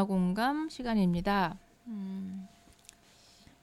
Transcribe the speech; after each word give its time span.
안녕하세요. 0.00 0.04
문화 0.04 0.04
공감 0.04 0.68
시간입니다. 0.70 1.58
음, 1.86 2.46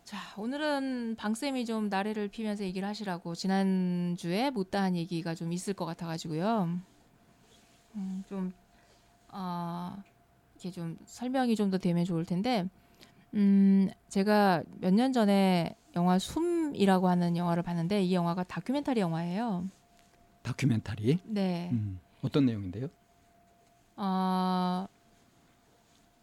자, 0.03 0.17
오늘은 0.37 1.15
방쌤이 1.17 1.65
좀 1.65 1.89
나래를 1.89 2.27
피면서 2.27 2.63
얘기를 2.63 2.87
하시라고 2.87 3.33
지난주에 3.33 4.51
못다한 4.51 4.95
얘기가 4.95 5.33
좀 5.33 5.51
있을 5.51 5.73
것 5.73 5.85
같아가지고요. 5.85 6.79
음, 7.95 8.23
좀, 8.29 8.53
어, 9.29 9.95
이렇게 10.53 10.69
좀 10.71 10.97
설명이 11.05 11.55
좀 11.55 11.71
더 11.71 11.77
되면 11.79 12.05
좋을 12.05 12.23
텐데, 12.25 12.67
음, 13.33 13.89
제가 14.09 14.63
몇 14.79 14.93
년 14.93 15.13
전에 15.13 15.75
영화 15.95 16.19
숨이라고 16.19 17.07
하는 17.09 17.35
영화를 17.35 17.63
봤는데, 17.63 18.03
이 18.03 18.13
영화가 18.13 18.43
다큐멘터리 18.43 18.99
영화예요. 19.01 19.67
다큐멘터리? 20.43 21.19
네. 21.25 21.69
음, 21.71 21.99
어떤 22.21 22.45
내용인데요? 22.45 22.87
어, 23.95 24.85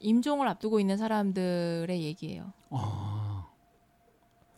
임종을 0.04 0.46
앞두고 0.48 0.80
있는 0.80 0.96
사람들의 0.96 2.02
얘기예요. 2.02 2.52
아, 2.70 3.46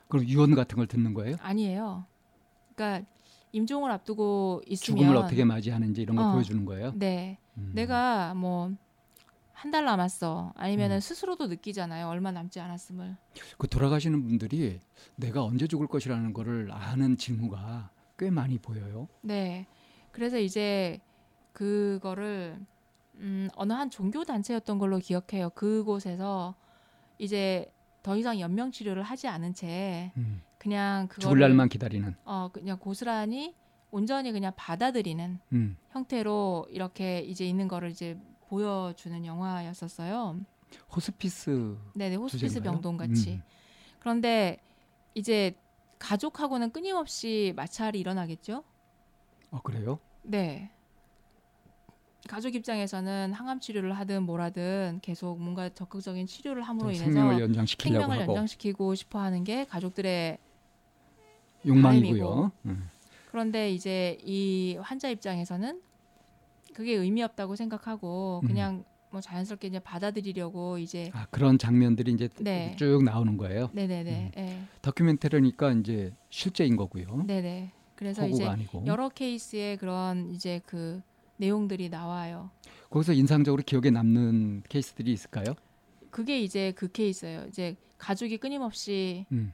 그럼 0.09 0.27
유언 0.27 0.55
같은 0.55 0.77
걸 0.77 0.87
듣는 0.87 1.15
거예요? 1.15 1.37
아니에요. 1.41 2.05
그러니까 2.75 3.09
임종을 3.53 3.91
앞두고 3.91 4.63
있으면 4.67 4.99
죽음을 4.99 5.17
어떻게 5.17 5.45
맞이하는지 5.45 6.03
이런 6.03 6.17
걸 6.17 6.27
어. 6.27 6.33
보여주는 6.33 6.65
거예요? 6.65 6.93
네, 6.97 7.39
음. 7.57 7.73
내가 7.75 8.35
뭐 8.35 8.73
한 9.59 9.71
달 9.71 9.87
남았어. 9.87 10.53
아니면은 10.55 10.97
음. 10.97 11.01
스스로도 11.01 11.47
느끼잖아요. 11.47 12.09
얼마 12.09 12.31
남지 12.31 12.61
않았음을. 12.61 13.17
그 13.57 13.67
돌아가시는 13.67 14.23
분들이 14.23 14.81
내가 15.17 15.43
언제 15.43 15.67
죽을 15.67 15.87
것이라는 15.87 16.35
거를 16.35 16.71
아는 16.71 17.17
징후가 17.17 17.89
꽤 18.19 18.29
많이 18.29 18.59
보여요. 18.59 19.09
네. 19.23 19.67
그래서 20.13 20.39
이제 20.39 21.01
그거를 21.53 22.61
음, 23.19 23.49
어느 23.55 23.73
한 23.73 23.91
종교 23.91 24.25
단체였던 24.25 24.79
걸로 24.79 24.99
기억해요. 24.99 25.51
그곳에서 25.51 26.55
이제 27.19 27.73
더 28.03 28.17
이상 28.17 28.39
연명 28.41 28.71
치료를 28.71 29.03
하지 29.03 29.27
않은 29.29 29.55
채 29.55 30.13
음. 30.17 30.43
그냥 30.59 31.09
그거를 31.09 31.23
죽을 31.23 31.39
날만 31.41 31.69
기다리는. 31.69 32.15
어 32.25 32.51
그냥 32.53 32.79
고스란히 32.79 33.55
온전히 33.91 34.33
그냥 34.33 34.53
받아들이는 34.57 35.41
음. 35.53 35.77
형태로 35.91 36.67
이렇게 36.71 37.21
이제 37.21 37.47
있는 37.47 37.69
거를 37.69 37.91
이제 37.91 38.19
보여주는 38.49 39.25
영화였었어요. 39.25 40.41
호스피스 40.95 41.77
네네 41.95 42.17
호스피스 42.17 42.47
주제인가요? 42.49 42.73
병동 42.73 42.97
같이. 42.97 43.35
음. 43.35 43.43
그런데 43.99 44.59
이제 45.15 45.55
가족하고는 45.99 46.71
끊임없이 46.71 47.53
마찰이 47.57 47.99
일어나겠죠. 47.99 48.63
아 49.51 49.61
그래요? 49.63 49.99
네. 50.23 50.71
가족 52.27 52.55
입장에서는 52.55 53.33
항암 53.33 53.61
치료를 53.61 53.93
하든 53.93 54.23
뭐라든 54.25 55.01
계속 55.03 55.39
뭔가 55.41 55.69
적극적인 55.69 56.27
치료를 56.27 56.63
함으로 56.63 56.91
인해서 56.91 57.05
생명을 57.05 57.41
연장시키려고 57.41 58.01
생명을 58.01 58.23
하고 58.23 58.33
연장시키고 58.33 58.95
싶어 58.95 59.21
하는 59.21 59.45
게 59.45 59.65
가족들의 59.65 60.39
욕망이고요. 61.67 62.53
음. 62.67 62.91
그런데 63.31 63.71
이제 63.73 64.19
이 64.23 64.77
환자 64.81 65.09
입장에서는 65.09 65.81
그게 66.75 66.95
의미 66.95 67.23
없다고 67.23 67.57
생각하고 67.57 68.41
음. 68.45 68.49
그냥 68.49 68.85
뭐 69.11 69.21
자연스럽게 69.21 69.69
이제 69.69 69.79
받아들이려고 69.79 70.79
이제 70.79 71.11
아 71.15 71.27
그런 71.31 71.59
장면들이 71.59 72.13
이제 72.13 72.29
네. 72.39 72.75
쭉 72.77 73.03
나오는 73.05 73.37
거예요. 73.37 73.71
네네네 73.73 74.33
예. 74.37 74.63
다큐멘터리니까 74.83 75.73
이제 75.73 76.13
실제인 76.29 76.77
거고요. 76.77 77.25
네네 77.27 77.73
그래서 77.95 78.27
이제 78.27 78.47
아니고 78.47 78.85
여러 78.87 79.09
케이스의 79.09 79.79
그런 79.79 80.31
이제 80.35 80.61
그 80.67 81.01
내용들이 81.37 81.89
나와요. 81.89 82.51
거기서 82.91 83.13
인상적으로 83.13 83.63
기억에 83.65 83.91
남는 83.91 84.63
케이스들이 84.69 85.13
있을까요? 85.13 85.55
그게 86.11 86.41
이제 86.41 86.73
그 86.73 86.91
케이스예요. 86.91 87.45
이제 87.49 87.77
가족이 87.99 88.39
끊임없이 88.39 89.27
음. 89.33 89.53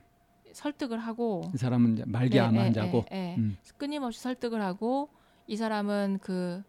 설득을 0.53 0.99
하고 0.99 1.51
이 1.55 1.57
사람은 1.57 2.05
말기 2.07 2.39
암 2.39 2.53
네, 2.53 2.59
예, 2.59 2.63
환자고 2.65 3.05
예, 3.13 3.17
예. 3.17 3.37
음. 3.39 3.57
끊임없이 3.79 4.21
설득을 4.21 4.61
하고 4.61 5.09
이 5.47 5.57
사람은 5.57 6.19
그 6.23 6.63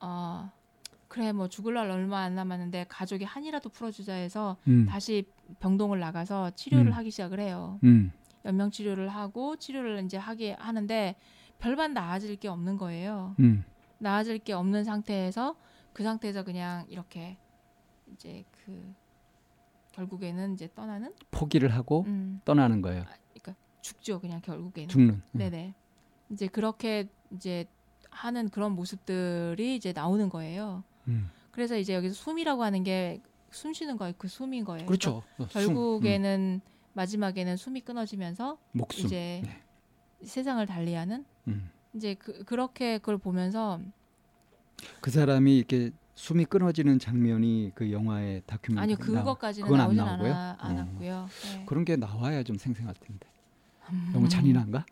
어, 0.00 0.50
그래 1.08 1.32
뭐 1.32 1.48
죽을 1.48 1.74
날 1.74 1.90
얼마 1.90 2.20
안 2.20 2.34
남았는데 2.34 2.86
가족이 2.88 3.24
한이라도 3.24 3.70
풀어주자 3.70 4.14
해서 4.14 4.56
음. 4.68 4.86
다시 4.88 5.24
병동을 5.60 5.98
나가서 5.98 6.52
치료를 6.52 6.88
음. 6.88 6.92
하기 6.92 7.10
시작을 7.10 7.40
해요. 7.40 7.78
음. 7.84 8.12
연명 8.44 8.70
치료를 8.70 9.08
하고 9.08 9.56
치료를 9.56 10.04
이제 10.04 10.16
하게 10.16 10.52
하는데 10.52 11.16
별반 11.58 11.92
나아질 11.94 12.36
게 12.36 12.48
없는 12.48 12.76
거예요. 12.76 13.34
음. 13.98 14.02
나아질 14.02 14.38
게 14.40 14.52
없는 14.52 14.84
상태에서 14.84 15.56
그 15.92 16.02
상태에서 16.02 16.44
그냥 16.44 16.84
이렇게 16.88 17.38
이제 18.12 18.44
그 18.64 18.94
결국에는 19.92 20.54
이제 20.54 20.68
떠나는 20.74 21.14
포기를 21.30 21.70
하고 21.74 22.04
음, 22.06 22.40
떠나는 22.44 22.82
거예요. 22.82 23.04
죽죠 23.80 24.18
그냥 24.20 24.40
결국에는. 24.40 24.88
죽는. 24.88 25.14
음. 25.14 25.22
네네. 25.32 25.74
이제 26.30 26.48
그렇게 26.48 27.08
이제 27.30 27.66
하는 28.10 28.48
그런 28.48 28.72
모습들이 28.72 29.76
이제 29.76 29.92
나오는 29.92 30.28
거예요. 30.28 30.82
음. 31.06 31.30
그래서 31.52 31.76
이제 31.76 31.94
여기서 31.94 32.14
숨이라고 32.14 32.64
하는 32.64 32.82
게 32.82 33.22
숨 33.56 33.72
쉬는 33.72 33.96
거예요. 33.96 34.12
그 34.18 34.28
숨인 34.28 34.64
거예요. 34.64 34.86
그렇죠. 34.86 35.10
어, 35.16 35.22
그러니까 35.34 35.60
숨, 35.60 35.74
결국에는 35.74 36.60
마지막에는 36.92 37.56
숨이 37.56 37.80
끊어지면서 37.80 38.58
음. 38.72 38.78
목숨. 38.78 39.06
이제 39.06 39.42
네. 39.44 39.62
세상을 40.22 40.64
달리하는 40.66 41.24
음. 41.48 41.70
이제 41.96 42.14
그, 42.14 42.44
그렇게 42.44 42.98
그걸 42.98 43.18
보면서 43.18 43.80
그 45.00 45.10
사람이 45.10 45.56
이렇게 45.56 45.90
숨이 46.14 46.44
끊어지는 46.44 46.98
장면이 46.98 47.72
그 47.74 47.90
영화의 47.90 48.42
다큐멘터리 48.46 48.94
아니요 48.94 48.96
그것까지는 48.98 49.68
그건 49.68 49.80
안 49.80 49.96
나오고요? 49.96 50.32
않아, 50.32 50.56
어. 50.60 50.66
않았고요. 50.66 51.28
네. 51.54 51.64
그런 51.66 51.84
게 51.84 51.96
나와야 51.96 52.42
좀 52.42 52.56
생생할 52.56 52.94
텐데. 53.00 53.26
음. 53.90 54.10
너무 54.12 54.28
잔인한가? 54.28 54.84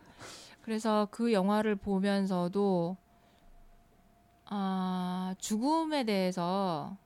그래서 0.62 1.09
그 1.10 1.32
영화를 1.32 1.76
보면서도 1.76 2.97
아 4.47 5.34
죽음에 5.38 6.04
대해서 6.04 6.97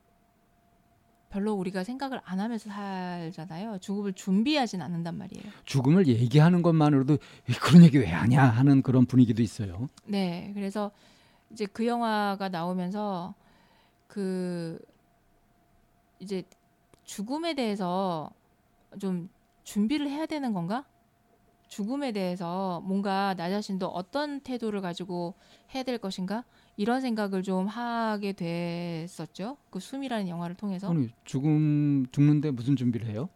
별로 1.29 1.53
우리가 1.53 1.83
생각을 1.83 2.19
안 2.25 2.39
하면서 2.39 2.69
살잖아요. 2.69 3.77
죽음을 3.79 4.13
준비하진 4.13 4.81
않는단 4.81 5.17
말이에요. 5.17 5.43
죽음을 5.65 6.07
얘기하는 6.07 6.61
것만으로도 6.61 7.17
이, 7.47 7.53
그런 7.53 7.83
얘기 7.83 7.99
왜 7.99 8.07
하냐 8.07 8.43
하는 8.43 8.81
그런 8.81 9.05
분위기도 9.05 9.41
있어요. 9.41 9.89
네, 10.05 10.51
그래서 10.55 10.91
이제 11.51 11.65
그 11.65 11.85
영화가 11.85 12.49
나오면서 12.49 13.35
그 14.07 14.79
이제 16.19 16.43
죽음에 17.03 17.53
대해서 17.53 18.31
좀 18.99 19.29
준비를 19.63 20.09
해야 20.09 20.25
되는 20.25 20.53
건가? 20.53 20.85
죽음에 21.69 22.11
대해서 22.11 22.81
뭔가 22.83 23.35
나 23.35 23.49
자신도 23.49 23.87
어떤 23.87 24.41
태도를 24.41 24.81
가지고 24.81 25.35
해야 25.73 25.83
될 25.83 25.99
것인가? 25.99 26.43
이런 26.75 26.99
생각을 26.99 27.43
좀 27.43 27.67
하게 27.67 28.33
됐었죠. 28.33 29.57
그 29.69 29.79
숨이라는 29.79 30.27
영화를 30.27 30.55
통해서 30.55 30.89
아니 30.89 31.09
죽음 31.23 32.05
죽는데 32.11 32.51
무슨 32.51 32.75
준비를 32.75 33.07
해요? 33.07 33.29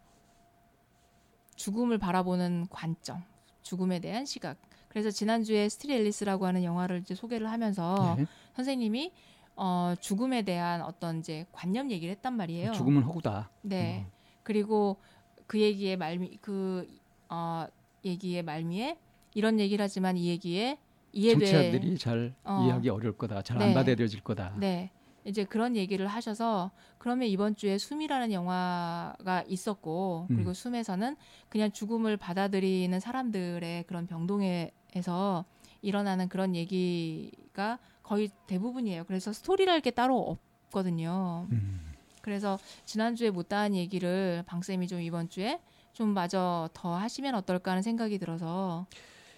죽음을 1.56 2.00
바라보는 2.00 2.68
관점, 2.70 3.22
죽음에 3.62 4.00
대한 4.00 4.26
시각. 4.26 4.58
그래서 4.90 5.12
지난주에 5.12 5.70
스틸 5.70 5.94
앨리스라고 5.94 6.46
하는 6.48 6.64
영화를 6.64 7.00
이제 7.00 7.16
소개를 7.16 7.52
하면서 7.52 8.16
네. 8.18 8.26
선생님이 8.56 9.12
어, 9.56 9.94
죽음에 10.00 10.42
대한 10.42 10.82
어떤 10.82 11.20
이제 11.20 11.46
관념 11.52 11.92
얘기를 11.92 12.12
했단 12.16 12.34
말이에요. 12.34 12.72
죽음은 12.72 13.04
허구다. 13.04 13.52
네. 13.62 14.06
어. 14.08 14.12
그리고 14.42 14.98
그 15.46 15.60
얘기의 15.60 15.98
말미 15.98 16.38
그 16.42 16.88
어, 17.30 17.68
얘기의 18.06 18.44
말미에 18.44 18.98
이런 19.34 19.60
얘기를 19.60 19.84
하지만 19.84 20.18
이 20.18 20.28
얘기에 20.28 20.78
이해돼 21.12 21.46
청취자들이 21.46 21.98
잘 21.98 22.34
어. 22.44 22.62
이해하기 22.64 22.90
어려울 22.90 23.18
거다. 23.18 23.42
잘안 23.42 23.70
네. 23.70 23.74
받아들여질 23.74 24.22
거다. 24.22 24.56
네. 24.58 24.92
이제 25.26 25.46
그런 25.46 25.76
얘기를 25.76 26.06
하셔서 26.08 26.72
그러면 26.98 27.28
이번 27.30 27.56
주에 27.56 27.78
숨이라는 27.78 28.34
영화가 28.34 29.46
있었고 29.48 30.26
그리고 30.28 30.50
음. 30.50 30.54
숨에서는 30.54 31.16
그냥 31.50 31.72
죽음을 31.72 32.18
받아들이는 32.18 33.00
사람들의 33.00 33.84
그런 33.84 34.06
병동에서 34.08 35.46
일어나는 35.82 36.28
그런 36.28 36.56
얘기가 36.56 37.80
거의 38.02 38.30
대부분이에요. 38.48 39.06
그래서 39.06 39.32
스토리랄 39.32 39.80
게 39.82 39.92
따로 39.92 40.20
없거든요. 40.68 41.48
음. 41.52 41.94
그래서 42.22 42.58
지난주에 42.86 43.30
못다한 43.30 43.76
얘기를 43.76 44.44
방쌤이 44.46 44.88
좀 44.88 45.02
이번 45.02 45.30
주에 45.30 45.60
좀 45.94 46.10
마저 46.10 46.70
더 46.74 46.96
하시면 46.96 47.36
어떨까 47.36 47.72
하는 47.72 47.82
생각이 47.84 48.18
들어서 48.18 48.86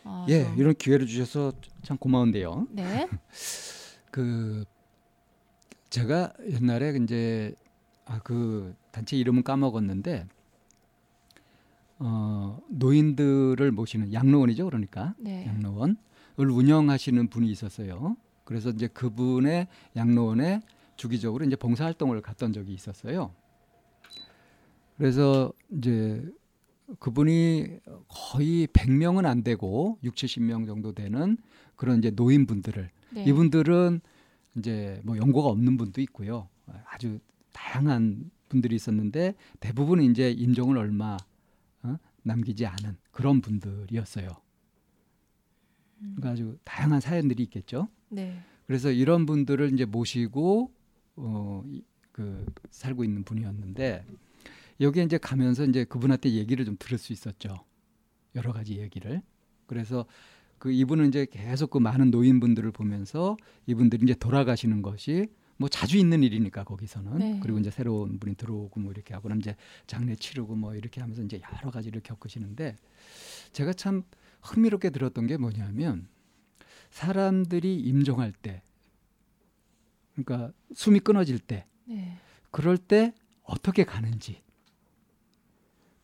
어, 0.03 0.25
예, 0.29 0.43
좀- 0.43 0.57
이런 0.57 0.73
기회를 0.75 1.05
주셔서 1.07 1.51
참 1.83 1.97
고마운데요. 1.97 2.67
네. 2.71 3.07
그 4.11 4.63
제가 5.89 6.33
옛날에 6.49 6.97
이제 7.01 7.53
아 8.05 8.19
그 8.23 8.75
단체 8.91 9.17
이름은 9.17 9.43
까먹었는데 9.43 10.27
어 11.99 12.59
노인들을 12.69 13.71
모시는 13.71 14.13
양로원이죠, 14.13 14.65
그러니까 14.65 15.15
네. 15.17 15.45
양로원을 15.47 15.95
운영하시는 16.37 17.27
분이 17.29 17.49
있었어요. 17.49 18.15
그래서 18.43 18.69
이제 18.69 18.87
그분의 18.87 19.67
양로원에 19.95 20.61
주기적으로 20.97 21.45
이제 21.45 21.55
봉사 21.55 21.85
활동을 21.85 22.21
갔던 22.21 22.53
적이 22.53 22.73
있었어요. 22.73 23.31
그래서 24.97 25.51
이제 25.71 26.23
그분이 26.99 27.79
거의 28.07 28.67
100명은 28.67 29.25
안 29.25 29.43
되고 29.43 29.97
6, 30.03 30.15
70명 30.15 30.65
정도 30.67 30.93
되는 30.93 31.37
그런 31.75 31.99
이제 31.99 32.11
노인분들을 32.11 32.89
네. 33.13 33.23
이분들은 33.25 34.01
이제 34.57 35.01
뭐 35.03 35.17
연고가 35.17 35.49
없는 35.49 35.77
분도 35.77 36.01
있고요. 36.01 36.47
아주 36.85 37.19
다양한 37.53 38.29
분들이 38.49 38.75
있었는데 38.75 39.35
대부분은 39.59 40.03
이제 40.11 40.31
임종을 40.31 40.77
얼마 40.77 41.17
어? 41.83 41.97
남기지 42.23 42.65
않은 42.65 42.97
그런 43.11 43.41
분들이었어요. 43.41 44.27
그러니까 45.99 46.29
아주 46.31 46.57
다양한 46.63 46.99
사연들이 47.01 47.43
있겠죠. 47.43 47.88
네. 48.09 48.38
그래서 48.67 48.91
이런 48.91 49.25
분들을 49.25 49.73
이제 49.73 49.85
모시고 49.85 50.71
어, 51.17 51.63
이- 51.67 51.83
그 52.11 52.45
살고 52.71 53.03
있는 53.03 53.23
분이었는데 53.23 54.05
여기에 54.80 55.04
이제 55.04 55.18
가면서 55.18 55.66
이제 55.66 55.86
그분한테 55.86 56.31
얘기를 56.31 56.66
좀 56.66 56.75
들을 56.77 56.98
수 56.98 57.13
있었죠. 57.13 57.56
여러 58.36 58.51
가지 58.51 58.80
얘기를. 58.80 59.22
그래서 59.68 60.06
그 60.57 60.72
이분은 60.72 61.07
이제 61.10 61.25
계속 61.30 61.69
그 61.69 61.77
많은 61.77 62.12
노인분들을 62.12 62.72
보면서 62.72 63.38
이분들이 63.66 64.04
이제 64.04 64.13
돌아가시는 64.16 64.81
것이 64.81 65.27
뭐 65.57 65.69
자주 65.69 65.98
있는 65.98 66.22
일이니까 66.24 66.63
거기서는 66.63 67.18
네. 67.18 67.39
그리고 67.42 67.60
이제 67.60 67.72
새로운 67.72 68.19
분이 68.19 68.36
들어오고 68.36 68.80
뭐 68.80 68.92
이렇게 68.92 69.13
하고 69.13 69.30
는 69.30 69.39
이제 69.39 69.56
장례 69.88 70.16
치르고 70.16 70.56
뭐 70.56 70.75
이렇게 70.75 71.01
하면서 71.01 71.22
이제 71.24 71.39
여러 71.62 71.72
가지를 71.72 72.01
겪으시는데 72.01 72.75
제가 73.54 73.74
참 73.74 74.04
흥미롭게 74.42 74.89
들었던 74.89 75.27
게 75.27 75.38
뭐냐면 75.38 76.07
사람들이 76.89 77.80
임종할 77.80 78.33
때 78.33 78.62
그러니까 80.16 80.51
숨이 80.74 81.00
끊어질 81.00 81.39
때 81.39 81.66
네. 81.86 82.18
그럴 82.51 82.77
때 82.77 83.13
어떻게 83.44 83.83
가는지 83.83 84.42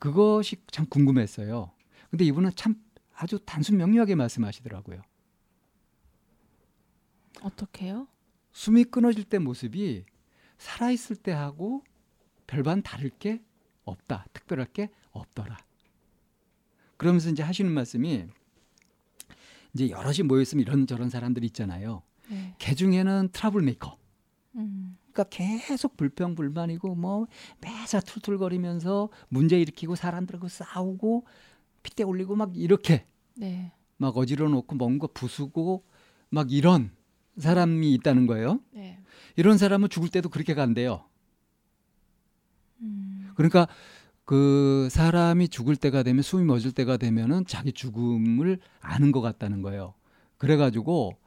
그것이 0.01 0.55
참 0.71 0.87
궁금했어요. 0.87 1.71
근데 2.09 2.25
이분은 2.25 2.53
참 2.55 2.73
아주 3.13 3.37
단순 3.45 3.77
명료하게 3.77 4.15
말씀하시더라고요. 4.15 4.99
어떻게요? 7.43 8.07
숨이 8.51 8.85
끊어질 8.85 9.23
때 9.23 9.37
모습이 9.37 10.03
살아있을 10.57 11.17
때하고 11.17 11.83
별반 12.47 12.81
다를 12.81 13.11
게 13.11 13.43
없다. 13.83 14.25
특별할 14.33 14.73
게 14.73 14.89
없더라. 15.11 15.59
그러면서 16.97 17.29
이제 17.29 17.43
하시는 17.43 17.71
말씀이 17.71 18.25
이제 19.75 19.89
여럿이 19.91 20.23
모여있으면 20.23 20.63
이런저런 20.63 21.11
사람들이 21.11 21.45
있잖아요. 21.45 22.01
네. 22.27 22.55
개중에는 22.57 23.29
trouble 23.33 23.61
maker. 23.61 24.00
음. 25.11 25.13
그러니까 25.13 25.23
계속 25.23 25.97
불평 25.97 26.35
불만이고 26.35 26.95
뭐 26.95 27.27
매사 27.59 27.99
툴툴거리면서 27.99 29.09
문제 29.29 29.59
일으키고 29.59 29.95
사람들하고 29.95 30.47
싸우고 30.47 31.25
핏대 31.83 32.03
올리고 32.03 32.35
막 32.35 32.55
이렇게 32.55 33.05
네. 33.35 33.71
막 33.97 34.17
어지러 34.17 34.49
놓고 34.49 34.75
뭔가 34.75 35.07
부수고 35.13 35.83
막 36.29 36.51
이런 36.51 36.91
사람이 37.37 37.93
있다는 37.93 38.27
거예요. 38.27 38.59
네. 38.71 38.99
이런 39.35 39.57
사람은 39.57 39.89
죽을 39.89 40.09
때도 40.09 40.29
그렇게 40.29 40.53
간대요. 40.53 41.05
음. 42.81 43.29
그러니까 43.35 43.67
그 44.25 44.87
사람이 44.91 45.49
죽을 45.49 45.75
때가 45.75 46.03
되면 46.03 46.21
숨이 46.21 46.45
멎을 46.45 46.71
때가 46.71 46.97
되면은 46.97 47.45
자기 47.47 47.73
죽음을 47.73 48.59
아는 48.79 49.11
것 49.11 49.21
같다는 49.21 49.61
거예요. 49.61 49.93
그래가지고 50.37 51.17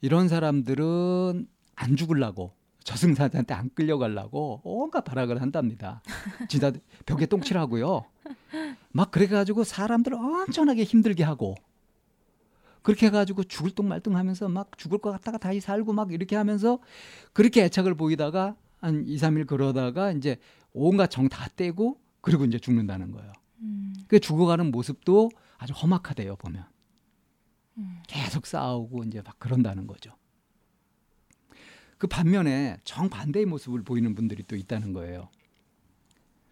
이런 0.00 0.28
사람들은 0.28 1.46
안 1.74 1.96
죽으려고 1.96 2.54
저승사자한테 2.84 3.54
안 3.54 3.70
끌려가려고 3.74 4.60
온갖 4.64 5.02
발악을 5.02 5.40
한답니다. 5.40 6.02
진짜 6.48 6.72
벽에 7.06 7.26
똥칠하고요. 7.26 8.04
막 8.92 9.10
그래가지고 9.10 9.64
사람들을 9.64 10.16
엄청나게 10.16 10.84
힘들게 10.84 11.24
하고 11.24 11.54
그렇게 12.82 13.06
해가지고 13.06 13.44
죽을 13.44 13.70
똥 13.70 13.88
말똥 13.88 14.16
하면서 14.16 14.48
막 14.48 14.76
죽을 14.76 14.98
것 14.98 15.12
같다가 15.12 15.38
다시 15.38 15.60
살고 15.60 15.92
막 15.92 16.12
이렇게 16.12 16.34
하면서 16.36 16.80
그렇게 17.32 17.62
애착을 17.64 17.94
보이다가 17.94 18.56
한 18.80 19.04
2, 19.06 19.16
3일 19.16 19.46
그러다가 19.46 20.10
이제 20.10 20.36
온갖 20.72 21.08
정 21.10 21.28
다 21.28 21.48
떼고 21.54 22.00
그리고 22.20 22.44
이제 22.44 22.58
죽는다는 22.58 23.12
거예요. 23.12 23.32
음. 23.60 23.94
그 24.08 24.18
죽어가는 24.18 24.70
모습도 24.72 25.30
아주 25.58 25.72
험악하대요 25.74 26.34
보면 26.36 26.64
음. 27.78 28.02
계속 28.08 28.46
싸우고 28.46 29.04
이제 29.04 29.22
막 29.24 29.38
그런다는 29.38 29.86
거죠. 29.86 30.12
그 32.02 32.08
반면에 32.08 32.78
정반대의 32.82 33.46
모습을 33.46 33.84
보이는 33.84 34.12
분들이 34.16 34.42
또 34.42 34.56
있다는 34.56 34.92
거예요. 34.92 35.28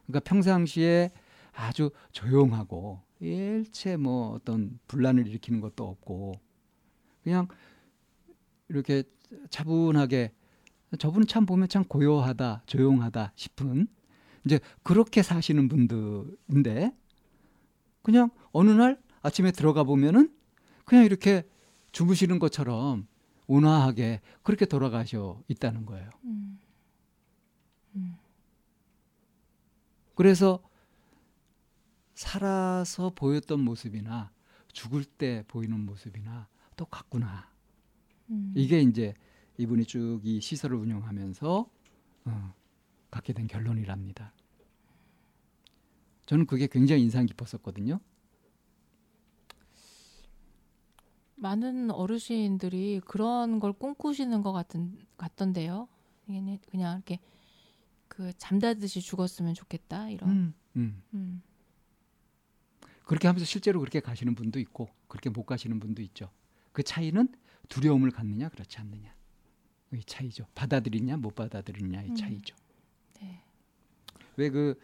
그러니까 0.07 0.21
평상시에 0.21 1.11
아주 1.51 1.91
조용하고 2.13 3.01
일체 3.19 3.97
뭐 3.97 4.31
어떤 4.31 4.79
분란을 4.87 5.27
일으키는 5.27 5.61
것도 5.61 5.89
없고 5.89 6.35
그냥 7.25 7.49
이렇게 8.69 9.03
차분하게 9.51 10.31
저분은 10.97 11.27
참 11.27 11.47
보면 11.47 11.67
참 11.67 11.83
고요하다, 11.83 12.63
조용하다 12.67 13.33
싶은 13.35 13.89
이제 14.47 14.61
그렇게 14.85 15.21
사시는 15.21 15.67
분들인데 15.67 16.97
그냥 18.03 18.31
어느 18.53 18.71
날 18.71 19.03
아침에 19.21 19.51
들어가 19.51 19.83
보면은 19.83 20.33
그냥 20.85 21.05
이렇게 21.05 21.43
주무시는 21.91 22.39
것처럼 22.39 23.09
온화하게 23.51 24.21
그렇게 24.45 24.65
돌아가셔 24.65 25.43
있다는 25.49 25.85
거예요. 25.85 26.09
음. 27.97 28.17
그래서 30.15 30.63
살아서 32.15 33.11
보였던 33.11 33.59
모습이나 33.61 34.31
죽을 34.73 35.05
때 35.05 35.43
보이는 35.49 35.81
모습이나 35.81 36.47
똑같구나. 36.77 37.51
음. 38.31 38.53
이게 38.55 38.81
이제 38.83 39.15
이분이 39.59 39.85
쭉 39.87 40.21
이 40.25 40.41
시설을 40.41 40.77
운영하면서 40.77 41.69
어, 42.27 42.55
갖게 43.11 43.33
된 43.33 43.49
결론이랍니다. 43.49 44.33
저는 46.27 46.47
그게 46.47 46.69
굉장히 46.69 47.03
인상 47.03 47.27
깊었었거든요. 47.27 47.99
많은 51.41 51.91
어르신들이 51.91 53.01
그런 53.07 53.61
걸 53.61 53.73
꿈꾸시는 53.73 54.43
것 54.43 54.53
같은 54.53 54.99
같던데요. 55.17 55.89
그냥 56.27 56.59
이렇게 56.97 57.19
그 58.09 58.33
잠자듯이 58.37 59.01
죽었으면 59.01 59.55
좋겠다 59.55 60.11
이런. 60.11 60.31
음, 60.31 60.55
음. 60.77 61.03
음. 61.15 61.43
그렇게 63.05 63.27
하면서 63.27 63.45
실제로 63.45 63.81
그렇게 63.81 64.01
가시는 64.01 64.35
분도 64.35 64.61
있고 64.61 64.89
그렇게 65.09 65.31
못 65.31 65.45
가시는 65.45 65.81
분도 65.81 66.03
있죠. 66.03 66.31
그 66.73 66.83
차이는 66.83 67.29
두려움을 67.69 68.11
갖느냐 68.11 68.49
그렇지 68.51 68.79
않느냐 68.79 69.13
이 69.93 70.05
차이죠. 70.05 70.47
받아들이냐 70.55 71.17
못 71.17 71.35
받아들이냐 71.35 72.03
이 72.03 72.11
음. 72.11 72.15
차이죠. 72.15 72.55
네. 73.21 73.43
왜그 74.37 74.79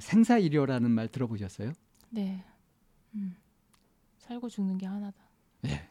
생사일여라는 0.00 0.90
말 0.90 1.08
들어보셨어요? 1.08 1.72
네. 2.10 2.42
음. 3.14 3.36
살고 4.18 4.48
죽는 4.48 4.78
게 4.78 4.86
하나다. 4.86 5.25
예. 5.64 5.88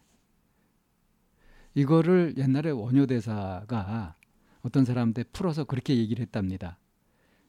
이거를 1.74 2.36
옛날에 2.38 2.69
원효 2.72 3.05
대사가 3.05 4.15
어떤 4.62 4.86
사람한테 4.86 5.24
풀어서 5.24 5.65
그렇게 5.65 5.98
얘기를 5.98 6.22
했답니다. 6.24 6.77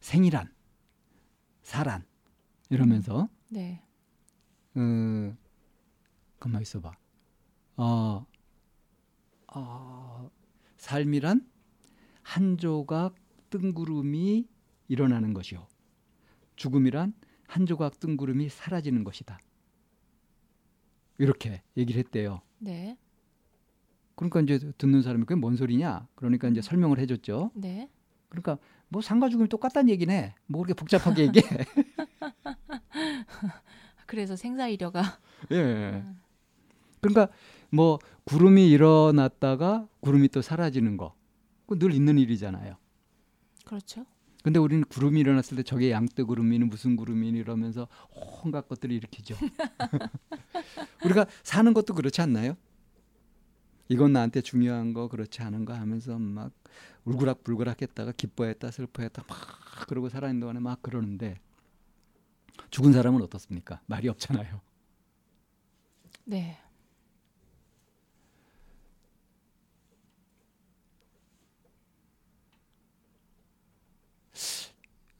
생이란 0.00 0.52
사란 1.62 2.04
이러면서 2.70 3.28
네. 3.49 3.82
어, 4.75 5.37
가만 6.38 6.62
있어봐. 6.62 6.92
어, 7.76 8.26
어, 9.54 10.30
삶이란 10.76 11.49
한 12.23 12.58
조각 12.58 13.14
뜬구름이 13.50 14.49
일어나는 14.88 15.32
것이요. 15.32 15.66
죽음이란 16.56 17.14
한 17.46 17.66
조각 17.66 18.00
뜬구름이 18.00 18.49
사라지는 18.49 19.04
것이다. 19.04 19.38
이렇게 21.18 21.62
얘기를 21.76 21.99
했대요. 21.99 22.40
네. 22.58 22.96
그러니까 24.14 24.40
이제 24.40 24.58
듣는 24.78 25.02
사람이 25.02 25.25
그게 25.25 25.38
뭔 25.38 25.56
소리냐? 25.56 26.08
그러니까 26.14 26.49
이제 26.49 26.62
설명을 26.62 26.99
해줬죠. 26.99 27.50
네. 27.54 27.90
그러니까 28.28 28.58
뭐 28.88 29.02
상과 29.02 29.28
죽음이 29.28 29.49
똑같다는 29.49 29.90
얘기네. 29.90 30.35
뭐 30.46 30.62
그렇게 30.62 30.78
복잡하게 30.78 31.25
얘기해. 31.25 31.46
그래서 34.06 34.37
생사이려가 34.37 35.02
예. 35.52 36.04
그러니까 37.00 37.28
뭐 37.70 37.99
구름이 38.25 38.70
일어났다가 38.70 39.88
구름이 40.00 40.28
또 40.28 40.42
사라지는 40.42 40.96
거. 40.96 41.14
그거 41.66 41.78
늘 41.78 41.92
있는 41.92 42.18
일이잖아요. 42.18 42.76
그렇죠. 43.64 44.06
근데 44.47 44.61
우리는 44.61 44.85
구름이 44.85 45.19
일어났을 45.19 45.57
때 45.57 45.65
저게 45.65 45.91
양떼 45.91 46.23
구름이니 46.23 46.67
무슨 46.67 46.95
구름이니 46.95 47.37
이러면서 47.37 47.88
온갖 48.45 48.69
것들을 48.69 48.95
일으키죠. 48.95 49.35
우리가 51.05 51.26
사는 51.43 51.75
것도 51.75 51.95
그렇지 51.95 52.21
않나요? 52.21 52.57
이건 53.88 54.12
나한테 54.12 54.43
중요한 54.43 54.93
거 54.93 55.09
그렇지 55.09 55.43
않은 55.43 55.65
거 55.65 55.75
하면서 55.75 56.17
막 56.21 56.53
울그락불그락 57.07 57.83
했다가 57.83 58.12
기뻐했다 58.12 58.71
슬퍼했다 58.71 59.25
막 59.26 59.37
그러고 59.88 60.09
살아있는 60.09 60.38
동안에 60.38 60.61
막 60.61 60.81
그러는데 60.81 61.41
죽은 62.71 62.93
사람은 62.93 63.23
어떻습니까? 63.23 63.81
말이 63.87 64.09
없잖아요. 64.09 64.61
네. 66.23 66.57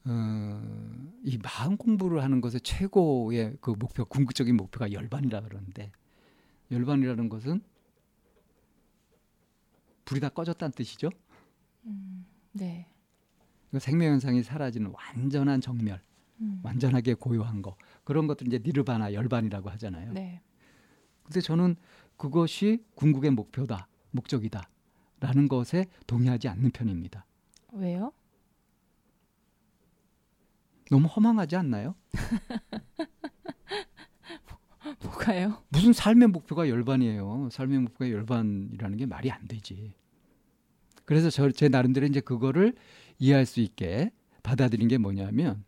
어, 0.09 0.61
이 1.23 1.37
마음 1.37 1.75
공부를 1.75 2.23
하는 2.23 2.39
것의 2.39 2.61
최고의 2.61 3.57
그 3.59 3.71
목표, 3.71 4.05
궁극적인 4.05 4.55
목표가 4.55 4.91
열반이라 4.91 5.41
그러는데 5.41 5.91
열반이라는 6.71 7.27
것은 7.29 7.61
불이 10.05 10.21
다 10.21 10.29
꺼졌다는 10.29 10.71
뜻이죠. 10.71 11.09
음, 11.85 12.25
네. 12.53 12.87
그 13.71 13.79
생명 13.79 14.13
현상이 14.13 14.43
사라지는 14.43 14.93
완전한 14.93 15.59
정멸, 15.59 16.01
음, 16.39 16.61
완전하게 16.63 17.15
고요한 17.15 17.61
거 17.61 17.75
그런 18.05 18.27
것들 18.27 18.47
이제 18.47 18.59
니르바나 18.63 19.13
열반이라고 19.13 19.69
하잖아요. 19.71 20.13
네. 20.13 20.41
근데 21.23 21.41
저는 21.41 21.75
그것이 22.15 22.85
궁극의 22.95 23.31
목표다, 23.31 23.89
목적이다라는 24.11 25.49
것에 25.49 25.87
동의하지 26.07 26.47
않는 26.47 26.71
편입니다. 26.71 27.25
왜요? 27.73 28.13
너무 30.89 31.07
허망하지 31.07 31.55
않나요? 31.55 31.95
뭐가요? 35.03 35.61
무슨 35.69 35.93
삶의 35.93 36.29
목표가 36.29 36.69
열반이에요. 36.69 37.49
삶의 37.51 37.79
목표가 37.79 38.09
열반이라는 38.09 38.97
게 38.97 39.05
말이 39.05 39.31
안 39.31 39.47
되지. 39.47 39.93
그래서 41.05 41.29
저, 41.29 41.49
제 41.51 41.69
나름대로 41.69 42.05
이제 42.05 42.19
그거를 42.19 42.75
이해할 43.19 43.45
수 43.45 43.59
있게 43.59 44.11
받아들인 44.43 44.87
게 44.87 44.97
뭐냐면 44.97 45.63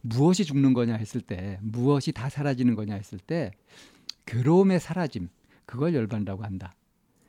무엇이 0.00 0.44
죽는 0.44 0.72
거냐 0.72 0.94
했을 0.94 1.20
때 1.20 1.58
무엇이 1.62 2.12
다 2.12 2.28
사라지는 2.28 2.74
거냐 2.74 2.94
했을 2.94 3.18
때 3.18 3.52
괴로움의 4.26 4.80
사라짐 4.80 5.28
그걸 5.66 5.94
열반이라고 5.94 6.42
한다. 6.42 6.74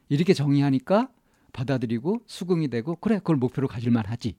이렇게 0.09 0.33
정의하니까 0.33 1.09
받아들이고 1.53 2.23
수긍이 2.25 2.69
되고 2.69 2.95
그래 2.95 3.17
그걸 3.17 3.35
목표로 3.37 3.67
가질만 3.67 4.05
하지. 4.05 4.35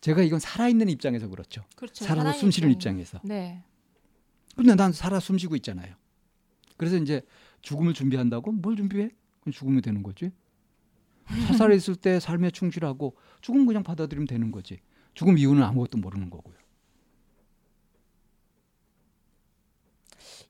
제가 0.00 0.22
이건 0.22 0.38
살아있는 0.38 0.88
입장에서 0.88 1.28
그렇죠. 1.28 1.64
그렇죠. 1.76 2.04
살아서 2.04 2.32
숨 2.32 2.50
쉬는 2.50 2.70
입장에서. 2.70 3.20
네. 3.24 3.62
근데 4.56 4.74
난 4.74 4.92
살아 4.92 5.20
숨 5.20 5.38
쉬고 5.38 5.56
있잖아요. 5.56 5.94
그래서 6.76 6.96
이제 6.96 7.22
죽음을 7.62 7.94
준비한다고 7.94 8.52
뭘 8.52 8.76
준비해? 8.76 9.10
그냥 9.40 9.52
죽으면 9.52 9.82
되는 9.82 10.02
거지. 10.02 10.30
살아 11.56 11.74
있을 11.74 11.94
때 11.96 12.20
삶에 12.20 12.50
충실하고 12.50 13.16
죽음 13.40 13.66
그냥 13.66 13.82
받아들이면 13.82 14.26
되는 14.26 14.50
거지. 14.50 14.80
죽음 15.14 15.36
이유는 15.36 15.62
아무것도 15.62 15.98
모르는 15.98 16.30
거고요. 16.30 16.56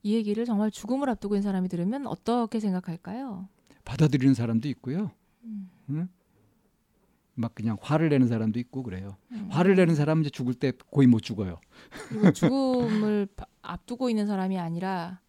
이 0.03 0.15
얘기를 0.15 0.45
정말 0.45 0.71
죽음을 0.71 1.09
앞두고 1.11 1.35
있는 1.35 1.43
사람이 1.43 1.69
들으면 1.69 2.07
어떻게 2.07 2.61
생각할까요? 2.61 3.49
받아들이는 3.85 4.35
사람도 4.35 4.69
있고요. 4.69 5.11
음. 5.45 5.71
응? 5.91 6.09
막 7.39 7.55
그냥 7.55 7.77
화를 7.81 8.09
내는 8.09 8.27
사람도 8.29 8.59
있고 8.61 8.83
그래요. 8.83 9.17
음. 9.33 9.49
화를 9.51 9.77
내는 9.77 9.95
사람은 9.95 10.23
이제 10.23 10.31
죽을 10.31 10.55
때 10.55 10.73
거의 10.91 11.07
못 11.07 11.21
죽어요. 11.23 11.61
그리고 12.09 12.33
죽음을 12.33 13.27
바- 13.37 13.47
앞두고 13.63 14.11
있는 14.11 14.27
사람이 14.27 14.59
아니라 14.59 15.21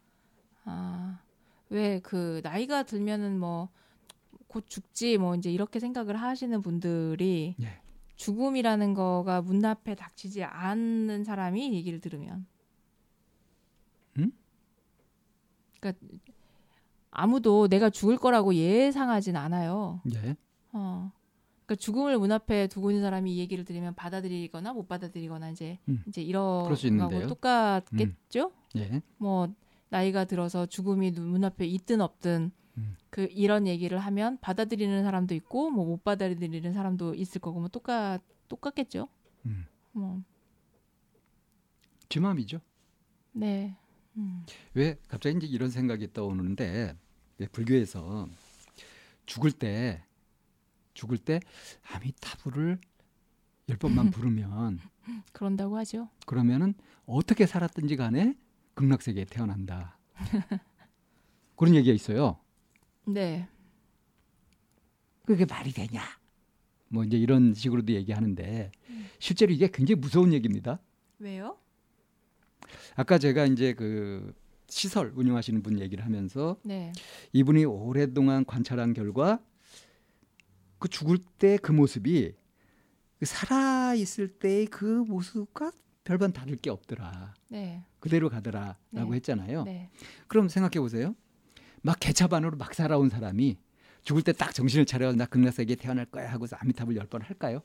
아, 0.66 1.22
왜 1.70 2.00
그 2.04 2.42
나이가 2.44 2.84
들면은 2.84 3.40
뭐 3.40 3.70
곧 4.52 4.66
죽지 4.68 5.20
뭐 5.20 5.36
이제 5.36 5.52
이렇게 5.52 5.80
생각을 5.80 6.16
하시는 6.20 6.60
분들이 6.64 7.56
예. 7.62 7.82
죽음이라는 8.16 8.96
거가 8.96 9.44
문 9.44 9.64
앞에 9.64 9.94
닥치지 9.94 10.44
않는 10.44 11.24
사람이 11.24 11.72
얘기를 11.76 12.00
들으면 12.00 12.48
음? 14.18 14.32
그러니까 15.80 16.04
아무도 17.12 17.68
내가 17.68 17.92
죽을 17.92 18.18
거라고 18.18 18.56
예상하진 18.56 19.36
않아요. 19.36 20.02
예. 20.16 20.36
어. 20.74 21.12
그러니까 21.70 21.76
죽음을 21.76 22.18
문 22.18 22.32
앞에 22.32 22.66
두고 22.68 22.90
있는 22.90 23.04
사람이 23.04 23.36
이 23.36 23.38
얘기를 23.38 23.64
들으면 23.64 23.94
받아들이거나 23.94 24.74
못 24.74 24.88
받아들이거나 24.88 25.52
이제 25.52 25.78
음. 25.88 26.04
이제 26.08 26.20
이런 26.24 26.64
거하고 26.64 26.88
있는데요. 26.88 27.28
똑같겠죠? 27.28 28.52
예. 28.78 29.04
뭐 29.18 29.54
나이가 29.90 30.26
들어서 30.26 30.66
죽음이 30.66 31.12
눈- 31.12 31.28
문 31.28 31.44
앞에 31.44 31.68
있든 31.68 32.02
없든 32.02 32.52
음. 32.78 32.96
그 33.12 33.28
이런 33.32 33.68
얘기를 33.68 34.00
하면 34.00 34.40
받아들이는 34.42 35.04
사람도 35.04 35.36
있고 35.36 35.70
뭐 35.70 35.86
못 35.86 36.04
받아들이는 36.04 36.74
사람도 36.74 37.14
있을 37.14 37.40
거고 37.40 37.60
뭐 37.60 37.70
똑같 37.70 38.20
똑같겠죠. 38.48 39.08
음. 39.46 39.66
뭐 39.92 40.24
제 42.10 42.20
마음이죠. 42.20 42.60
네. 43.34 43.76
음. 44.18 44.44
왜 44.74 44.98
갑자기 45.08 45.38
이제 45.38 45.46
이런 45.46 45.70
생각이 45.70 46.12
떠오르는데 46.14 46.98
왜 47.38 47.48
불교에서 47.48 48.28
죽을 49.28 49.52
때 49.52 50.04
죽을 51.00 51.18
때 51.18 51.40
아미타불을 51.94 52.78
열 53.70 53.78
번만 53.78 54.10
부르면 54.12 54.80
그런다고 55.32 55.78
하죠. 55.78 56.10
그러면은 56.26 56.74
어떻게 57.06 57.46
살았든지 57.46 57.96
간에 57.96 58.36
극락 58.74 59.02
세계에 59.02 59.26
태어난다. 59.26 59.98
그런 61.56 61.76
얘기가 61.76 61.94
있어요. 61.94 62.38
네. 63.06 63.48
그게 65.26 65.46
말이 65.46 65.72
되냐? 65.72 66.02
뭐 66.90 67.04
이제 67.04 67.18
이런 67.18 67.54
식으로도 67.54 67.94
얘기하는데 67.94 68.72
실제로 69.20 69.52
이게 69.54 69.70
굉장히 69.72 70.02
무서운 70.02 70.34
얘기입니다. 70.34 70.80
왜요? 71.20 71.58
아까 72.96 73.18
제가 73.18 73.46
이제 73.46 73.74
그 73.74 74.34
시설 74.68 75.12
운영하시는 75.16 75.62
분 75.62 75.80
얘기를 75.80 76.04
하면서 76.04 76.58
네. 76.64 76.92
이분이 77.34 77.66
오랫동안 77.66 78.46
관찰한 78.46 78.94
결과 78.94 79.40
그 80.80 80.88
죽을 80.88 81.18
때 81.38 81.58
그 81.58 81.72
모습이 81.72 82.34
그 83.20 83.26
살아 83.26 83.94
있을 83.94 84.28
때의 84.30 84.68
그 84.68 84.86
모습과 84.86 85.72
별반 86.04 86.32
다를 86.32 86.56
게 86.56 86.70
없더라. 86.70 87.34
네. 87.50 87.84
그대로 88.00 88.30
가더라라고 88.30 88.78
네. 88.92 89.16
했잖아요. 89.18 89.64
네. 89.64 89.90
그럼 90.28 90.48
생각해 90.50 90.80
보세요. 90.80 91.14
막 91.82 92.00
개차반으로 92.00 92.58
막 92.58 92.74
살아온 92.74 93.10
사람이 93.10 93.58
죽을 94.04 94.22
때 94.24 94.32
딱 94.34 94.54
정신을 94.54 94.86
차려 94.86 95.14
나 95.14 95.26
극락세계에 95.26 95.76
태어날 95.76 96.06
거야 96.06 96.32
하고서 96.32 96.56
아미타불 96.56 96.96
열 96.96 97.06
번 97.08 97.22
할까요? 97.22 97.62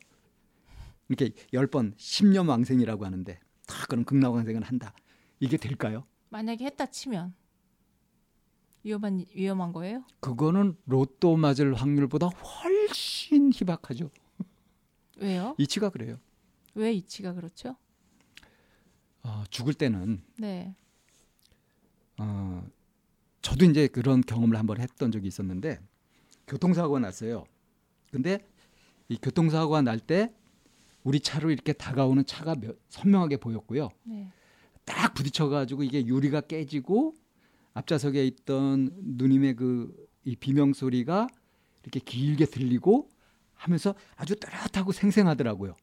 이렇게 1.09 1.33
열 1.53 1.67
번 1.69 1.95
십년 1.97 2.49
왕생이라고 2.49 3.05
하는데 3.05 3.39
다 3.67 3.87
그럼 3.89 4.05
극락왕생을 4.05 4.63
한다. 4.63 4.93
이게 5.41 5.57
될까요? 5.57 6.05
만약에 6.31 6.65
했다 6.67 6.87
치면 6.87 7.35
위험한 8.85 9.25
위험한 9.35 9.73
거예요? 9.73 10.05
그거는 10.21 10.77
로또 10.87 11.37
맞을 11.37 11.75
확률보다 11.75 12.27
훨씬 12.29 13.51
희박하죠. 13.53 14.11
왜요? 15.19 15.55
이치가 15.59 15.89
그래요. 15.89 16.19
왜 16.75 16.93
이치가 16.93 17.33
그렇죠? 17.33 17.77
어, 19.23 19.45
죽을 19.49 19.73
때는 19.75 20.23
네. 20.39 20.75
어, 22.19 22.67
저도 23.43 23.65
이제 23.65 23.87
그런 23.89 24.21
경험을 24.21 24.59
한번 24.59 24.81
했던 24.81 25.11
적이 25.11 25.29
있었는데 25.29 25.81
교통사고가 26.47 26.99
났어요. 27.01 27.45
근데 28.13 28.47
이 29.09 29.17
교통사고가 29.17 29.83
날 29.83 29.99
때 29.99 30.33
우리 31.05 31.21
차로 31.21 31.51
이렇게 31.51 31.73
다가오는 31.73 32.25
차가 32.27 32.55
몇- 32.55 32.79
선명하게 32.89 33.37
보였고요. 33.39 33.91
네. 34.05 34.31
딱 34.85 35.13
부딪혀 35.15 35.49
가지고 35.49 35.83
이게 35.83 36.05
유리가 36.07 36.41
깨지고 36.43 37.15
앞좌석에 37.75 38.25
있던 38.27 38.91
누님의 39.03 39.55
그 39.57 40.05
이 40.25 40.37
비명 40.37 40.73
소리가 40.73 41.29
이렇게 41.83 42.01
길게 42.01 42.47
들리고 42.47 43.11
하면서 43.53 43.95
아주 44.17 44.37
또렷하고 44.37 44.93
생생하더라고요. 44.93 45.75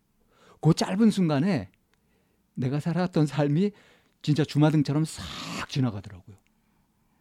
그 0.59 0.73
짧은 0.73 1.11
순간에 1.11 1.69
내가 2.55 2.79
살아왔던 2.79 3.27
삶이 3.27 3.71
진짜 4.21 4.43
주마등처럼 4.43 5.05
싹 5.05 5.23
지나가더라고요. 5.69 6.37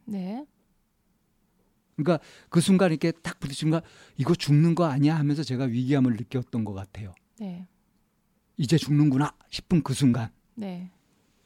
네. 0.07 0.47
그러니까 1.97 2.25
그 2.49 2.61
순간 2.61 2.91
이렇게 2.91 3.13
딱 3.13 3.39
부딪힌가 3.39 3.83
이거 4.17 4.35
죽는 4.35 4.75
거 4.75 4.85
아니야 4.87 5.19
하면서 5.19 5.43
제가 5.43 5.65
위기감을 5.65 6.17
느꼈던 6.17 6.65
것 6.65 6.73
같아요. 6.73 7.15
네. 7.39 7.69
이제 8.57 8.77
죽는구나 8.77 9.35
싶은 9.51 9.83
그 9.83 9.95
순간 9.95 10.31
네. 10.55 10.91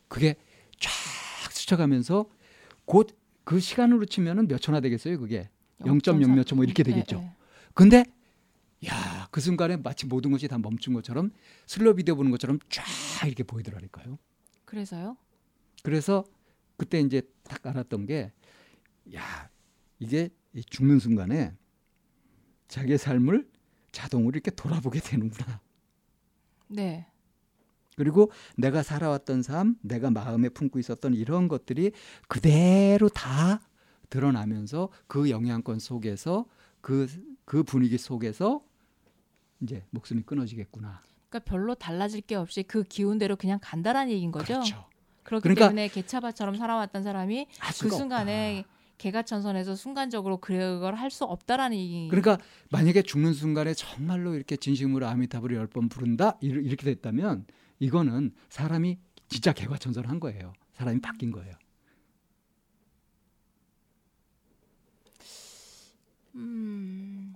그게 0.09 0.37
쫙 0.78 0.90
스쳐가면서 1.50 2.26
곧 2.86 3.08
그 3.44 3.60
시간으로 3.60 4.06
치면은 4.06 4.48
몇 4.48 4.58
초나 4.58 4.80
되겠어요 4.80 5.18
그게 5.18 5.50
0.0몇 5.80 6.46
초 6.46 6.56
뭐 6.56 6.64
이렇게 6.64 6.82
되겠죠. 6.82 7.16
네, 7.18 7.22
네. 7.24 7.36
근데 7.74 8.04
야 8.86 9.28
그 9.30 9.40
순간에 9.40 9.76
마치 9.76 10.06
모든 10.06 10.30
것이 10.30 10.46
다 10.46 10.58
멈춘 10.58 10.94
것처럼 10.94 11.32
슬로 11.66 11.92
비디오 11.94 12.14
보는 12.14 12.30
것처럼 12.30 12.60
쫙 12.70 12.84
이렇게 13.26 13.42
보이더라니까요. 13.42 14.16
그래서요? 14.64 15.16
그래서 15.82 16.24
그때 16.76 17.00
이제 17.00 17.20
딱 17.42 17.66
알았던 17.66 18.06
게 18.06 18.32
야 19.14 19.50
이게 19.98 20.30
이 20.54 20.62
죽는 20.64 20.98
순간에 21.00 21.52
자기의 22.68 22.96
삶을 22.96 23.46
자동으로 23.92 24.30
이렇게 24.30 24.50
돌아보게 24.50 25.00
되는구나. 25.00 25.60
네. 26.68 27.06
그리고 27.96 28.30
내가 28.56 28.82
살아왔던 28.82 29.42
삶, 29.42 29.76
내가 29.82 30.10
마음에 30.10 30.48
품고 30.48 30.78
있었던 30.78 31.14
이런 31.14 31.48
것들이 31.48 31.92
그대로 32.28 33.08
다 33.08 33.60
드러나면서 34.10 34.88
그 35.06 35.30
영향권 35.30 35.78
속에서 35.78 36.46
그, 36.80 37.08
그 37.44 37.62
분위기 37.62 37.98
속에서 37.98 38.62
이제 39.60 39.84
목숨이 39.90 40.22
끊어지겠구나. 40.22 41.00
그러니까 41.28 41.50
별로 41.50 41.74
달라질 41.74 42.20
게 42.20 42.34
없이 42.34 42.62
그 42.62 42.82
기운대로 42.84 43.36
그냥 43.36 43.58
간다라는 43.62 44.12
얘기인 44.12 44.30
거죠. 44.30 44.44
그렇죠. 44.54 44.84
그렇기 45.22 45.42
그러니까 45.42 45.68
때문에 45.68 45.88
개차밭처럼 45.88 46.56
살아왔던 46.56 47.02
사람이 47.02 47.46
할그 47.58 47.90
순간에 47.96 48.60
없다. 48.60 48.74
개가천선에서 48.98 49.74
순간적으로 49.74 50.36
그걸 50.36 50.94
할 50.94 51.10
수 51.10 51.24
없다라는 51.24 51.76
얘기. 51.76 52.08
그러니까 52.08 52.38
만약에 52.70 53.02
죽는 53.02 53.32
순간에 53.32 53.74
정말로 53.74 54.34
이렇게 54.34 54.56
진심으로 54.56 55.06
아미타불을 55.08 55.56
열 55.56 55.66
번 55.66 55.88
부른다 55.88 56.36
이렇게 56.40 56.76
됐다면 56.84 57.46
이거는 57.78 58.33
사람이 58.49 58.99
진짜 59.28 59.52
개과천선한 59.52 60.21
거예요. 60.21 60.52
사람이 60.75 61.00
바뀐 61.00 61.31
거예요. 61.31 61.54
음, 66.35 67.35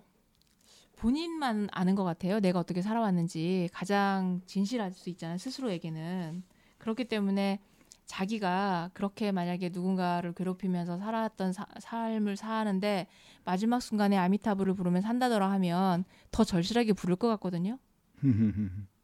본인만 0.96 1.68
아는 1.72 1.94
것 1.94 2.04
같아요. 2.04 2.40
내가 2.40 2.58
어떻게 2.58 2.82
살아왔는지 2.82 3.68
가장 3.72 4.40
진실할 4.46 4.92
수 4.92 5.10
있잖아요. 5.10 5.38
스스로에게는 5.38 6.42
그렇기 6.78 7.04
때문에 7.04 7.60
자기가 8.06 8.90
그렇게 8.94 9.30
만약에 9.32 9.68
누군가를 9.68 10.32
괴롭히면서 10.32 10.98
살아왔던 10.98 11.52
사- 11.52 11.66
삶을 11.78 12.36
사는데 12.36 13.06
마지막 13.44 13.80
순간에 13.80 14.16
아미타불을 14.16 14.74
부르면 14.74 15.02
산다더라 15.02 15.50
하면 15.52 16.04
더 16.30 16.42
절실하게 16.42 16.94
부를 16.94 17.16
것 17.16 17.28
같거든요. 17.28 17.78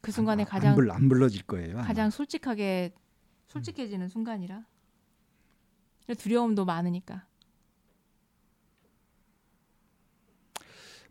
그 0.00 0.10
순간에 0.12 0.42
아마 0.42 0.50
가장 0.50 0.70
안, 0.70 0.76
불, 0.76 0.90
안 0.90 1.08
불러질 1.08 1.42
거예요. 1.44 1.78
아마. 1.78 1.86
가장 1.86 2.10
솔직하게 2.10 2.92
솔직해지는 3.48 4.08
순간이라 4.08 4.64
두려움도 6.18 6.64
많으니까. 6.64 7.26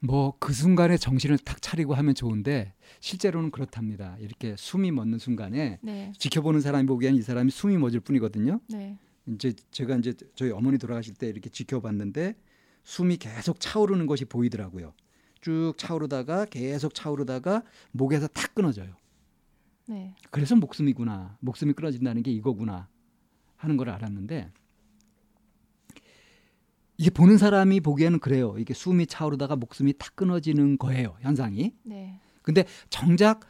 뭐 0.03 0.35
그 0.39 0.53
순간에 0.53 0.97
정신을 0.97 1.37
탁 1.37 1.61
차리고 1.61 1.93
하면 1.93 2.15
좋은데 2.15 2.73
실제로는 2.99 3.51
그렇답니다. 3.51 4.17
이렇게 4.19 4.55
숨이 4.57 4.91
멎는 4.91 5.19
순간에 5.19 5.79
네, 5.81 6.11
지켜보는 6.17 6.59
사람이 6.61 6.87
보기엔 6.87 7.15
이 7.15 7.21
사람이 7.21 7.51
숨이 7.51 7.77
멎을 7.77 7.99
뿐이거든요. 7.99 8.59
네, 8.69 8.97
이제 9.27 9.53
제가 9.69 9.97
이제 9.97 10.13
저희 10.35 10.49
어머니 10.51 10.77
돌아가실 10.79 11.13
때 11.13 11.27
이렇게 11.27 11.49
지켜봤는데 11.49 12.35
숨이 12.83 13.17
계속 13.17 13.59
차오르는 13.59 14.07
것이 14.07 14.25
보이더라고요. 14.25 14.93
쭉 15.41 15.73
차오르다가 15.77 16.45
계속 16.45 16.93
차오르다가 16.93 17.63
목에서 17.91 18.27
탁 18.27 18.53
끊어져요. 18.53 18.95
네. 19.87 20.15
그래서 20.29 20.55
목숨이구나. 20.55 21.37
목숨이 21.39 21.73
끊어진다는 21.73 22.23
게 22.23 22.31
이거구나 22.31 22.87
하는 23.57 23.77
걸 23.77 23.89
알았는데 23.89 24.51
이게 26.97 27.09
보는 27.09 27.37
사람이 27.37 27.81
보기에는 27.81 28.19
그래요. 28.19 28.55
이게 28.59 28.73
숨이 28.73 29.07
차오르다가 29.07 29.55
목숨이 29.55 29.93
탁 29.97 30.15
끊어지는 30.15 30.77
거예요. 30.77 31.17
현상이. 31.21 31.73
네. 31.83 32.19
근데 32.43 32.65
정작 32.89 33.41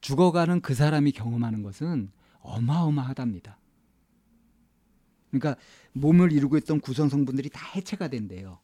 죽어가는 0.00 0.60
그 0.60 0.74
사람이 0.74 1.12
경험하는 1.12 1.62
것은 1.62 2.10
어마어마하답니다. 2.40 3.58
그러니까 5.30 5.56
몸을 5.92 6.32
이루고 6.32 6.56
있던 6.58 6.80
구성 6.80 7.08
성분들이 7.08 7.50
다 7.50 7.66
해체가 7.74 8.08
된대요. 8.08 8.58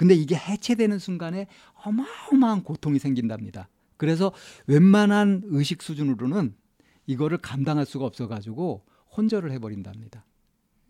근데 0.00 0.14
이게 0.14 0.34
해체되는 0.34 0.98
순간에 0.98 1.46
어마어마한 1.84 2.62
고통이 2.62 2.98
생긴답니다. 2.98 3.68
그래서 3.98 4.32
웬만한 4.66 5.42
의식 5.44 5.82
수준으로는 5.82 6.54
이거를 7.04 7.36
감당할 7.36 7.84
수가 7.84 8.06
없어가지고 8.06 8.86
혼절을 9.14 9.52
해버린답니다. 9.52 10.24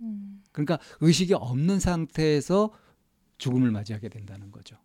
음. 0.02 0.44
그러니까 0.52 0.78
의식이 1.00 1.34
없는 1.34 1.80
상태에서 1.80 2.70
죽음을 3.38 3.72
맞이하게 3.72 4.10
된다는 4.10 4.52
거죠. 4.52 4.76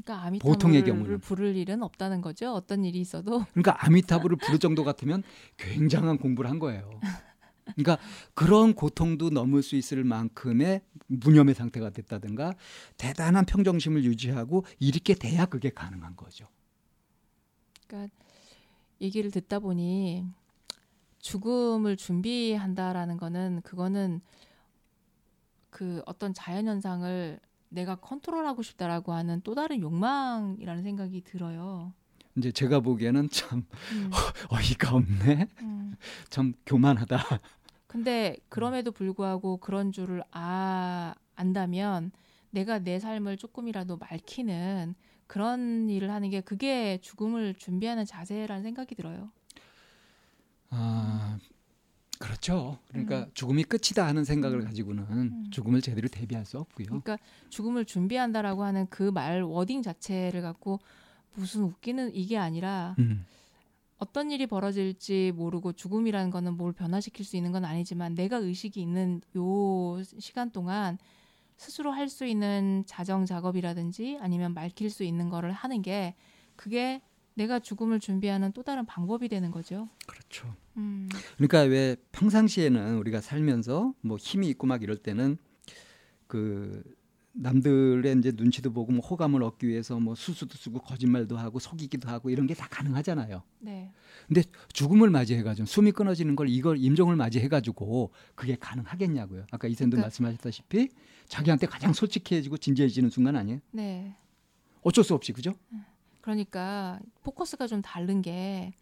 그러니까 0.00 0.30
보통의 0.38 0.82
아미타불을 0.82 1.02
경우는. 1.04 1.18
부를 1.18 1.56
일은 1.56 1.82
없다는 1.82 2.20
거죠. 2.20 2.52
어떤 2.52 2.84
일이 2.84 3.00
있어도. 3.00 3.44
그러니까 3.50 3.84
아미타불을 3.84 4.36
부를 4.36 4.60
정도 4.60 4.84
같으면 4.84 5.24
굉장한 5.56 6.18
공부를 6.18 6.48
한 6.48 6.60
거예요. 6.60 7.00
그러니까 7.64 7.98
그런 8.34 8.74
고통도 8.74 9.30
넘을 9.30 9.62
수 9.62 9.76
있을 9.76 10.04
만큼의 10.04 10.82
무념의 11.06 11.54
상태가 11.54 11.90
됐다든가 11.90 12.54
대단한 12.96 13.44
평정심을 13.44 14.04
유지하고 14.04 14.64
이렇게 14.78 15.14
돼야 15.14 15.46
그게 15.46 15.70
가능한 15.70 16.16
거죠. 16.16 16.48
그러니까 17.86 18.14
얘기를 19.00 19.30
듣다 19.30 19.58
보니 19.58 20.26
죽음을 21.18 21.96
준비한다라는 21.96 23.16
거는 23.16 23.60
그거는 23.62 24.20
그 25.70 26.02
어떤 26.06 26.34
자연 26.34 26.66
현상을 26.66 27.40
내가 27.68 27.96
컨트롤하고 27.96 28.62
싶다라고 28.62 29.12
하는 29.12 29.40
또 29.42 29.54
다른 29.54 29.80
욕망이라는 29.80 30.82
생각이 30.82 31.22
들어요. 31.22 31.94
이제 32.36 32.50
제가 32.50 32.80
보기에는 32.80 33.28
참 33.30 33.66
음, 33.92 34.10
어이가 34.50 34.94
없네. 34.94 35.48
음. 35.60 35.94
참 36.30 36.54
교만하다. 36.66 37.18
근데 37.86 38.36
그럼에도 38.48 38.90
불구하고 38.90 39.58
그런 39.58 39.92
줄을 39.92 40.22
아 40.30 41.14
안다면 41.34 42.10
내가 42.50 42.78
내 42.78 42.98
삶을 42.98 43.36
조금이라도 43.36 43.98
맑히는 43.98 44.94
그런 45.26 45.88
일을 45.90 46.10
하는 46.10 46.30
게 46.30 46.40
그게 46.40 46.98
죽음을 47.02 47.54
준비하는 47.54 48.04
자세라는 48.04 48.62
생각이 48.62 48.94
들어요. 48.94 49.30
아, 50.70 51.38
그렇죠. 52.18 52.78
그러니까 52.88 53.20
음. 53.24 53.30
죽음이 53.34 53.64
끝이다 53.64 54.06
하는 54.06 54.24
생각을 54.24 54.64
가지고는 54.64 55.04
음. 55.10 55.50
죽음을 55.50 55.80
제대로 55.82 56.08
대비할 56.08 56.46
수 56.46 56.58
없고요. 56.58 56.86
그러니까 56.86 57.18
죽음을 57.50 57.84
준비한다라고 57.84 58.64
하는 58.64 58.86
그 58.88 59.10
말 59.10 59.42
워딩 59.42 59.82
자체를 59.82 60.40
갖고 60.40 60.80
무슨 61.34 61.62
웃기는 61.64 62.14
이게 62.14 62.36
아니라 62.38 62.94
음, 62.98 63.24
어떤 63.98 64.30
일이 64.30 64.46
벌어질지 64.46 65.32
모르고 65.34 65.72
죽음이라는 65.72 66.30
거는 66.30 66.56
뭘 66.56 66.72
변화시킬 66.72 67.24
수 67.24 67.36
있는 67.36 67.52
건 67.52 67.64
아니지만 67.64 68.14
내가 68.14 68.36
의식이 68.38 68.80
있는 68.80 69.20
요 69.36 70.02
시간 70.18 70.50
동안 70.50 70.98
스스로 71.56 71.92
할 71.92 72.08
수 72.08 72.26
있는 72.26 72.82
자정 72.86 73.24
작업이라든지 73.24 74.18
아니면 74.20 74.54
맑힐 74.54 74.90
수 74.90 75.04
있는 75.04 75.28
거를 75.28 75.52
하는 75.52 75.80
게 75.82 76.14
그게 76.56 77.00
내가 77.34 77.60
죽음을 77.60 78.00
준비하는 78.00 78.52
또 78.52 78.62
다른 78.62 78.84
방법이 78.84 79.28
되는 79.28 79.50
거죠. 79.50 79.88
그렇죠. 80.06 80.54
음, 80.76 81.08
그러니까 81.36 81.60
왜 81.60 81.96
평상시에는 82.12 82.96
우리가 82.98 83.20
살면서 83.20 83.94
뭐 84.00 84.16
힘이 84.18 84.48
있고 84.50 84.66
막 84.66 84.82
이럴 84.82 84.96
때는 84.96 85.38
그 86.26 86.82
남들의 87.34 88.18
이제 88.18 88.32
눈치도 88.34 88.72
보고 88.72 88.92
뭐 88.92 89.00
호감을 89.04 89.42
얻기 89.42 89.66
위해서 89.66 89.98
뭐 89.98 90.14
수수도 90.14 90.56
쓰고 90.56 90.80
거짓말도 90.80 91.36
하고 91.38 91.58
속이기도 91.58 92.08
하고 92.08 92.30
이런 92.30 92.46
게 92.46 92.52
다 92.54 92.68
가능하잖아요. 92.68 93.42
네, 93.60 93.90
근데 94.28 94.42
죽음을 94.72 95.08
맞이해가지고 95.10 95.66
숨이 95.66 95.92
끊어지는 95.92 96.36
걸 96.36 96.48
이걸 96.48 96.76
임종을 96.78 97.16
맞이해가지고 97.16 98.10
그게 98.34 98.56
가능하겠냐고요. 98.56 99.46
아까 99.50 99.66
이센도 99.68 99.96
그러니까- 99.96 100.06
말씀하셨다시피 100.06 100.88
자기한테 101.28 101.66
가장 101.66 101.92
솔직해지고 101.94 102.58
진지해지는 102.58 103.08
순간 103.10 103.36
아니에요? 103.36 103.60
네. 103.70 104.14
어쩔 104.82 105.02
수 105.02 105.14
없이 105.14 105.32
그죠? 105.32 105.54
그러니까 106.20 107.00
포커스가 107.24 107.66
좀 107.66 107.80
다른 107.82 108.20
게 108.22 108.72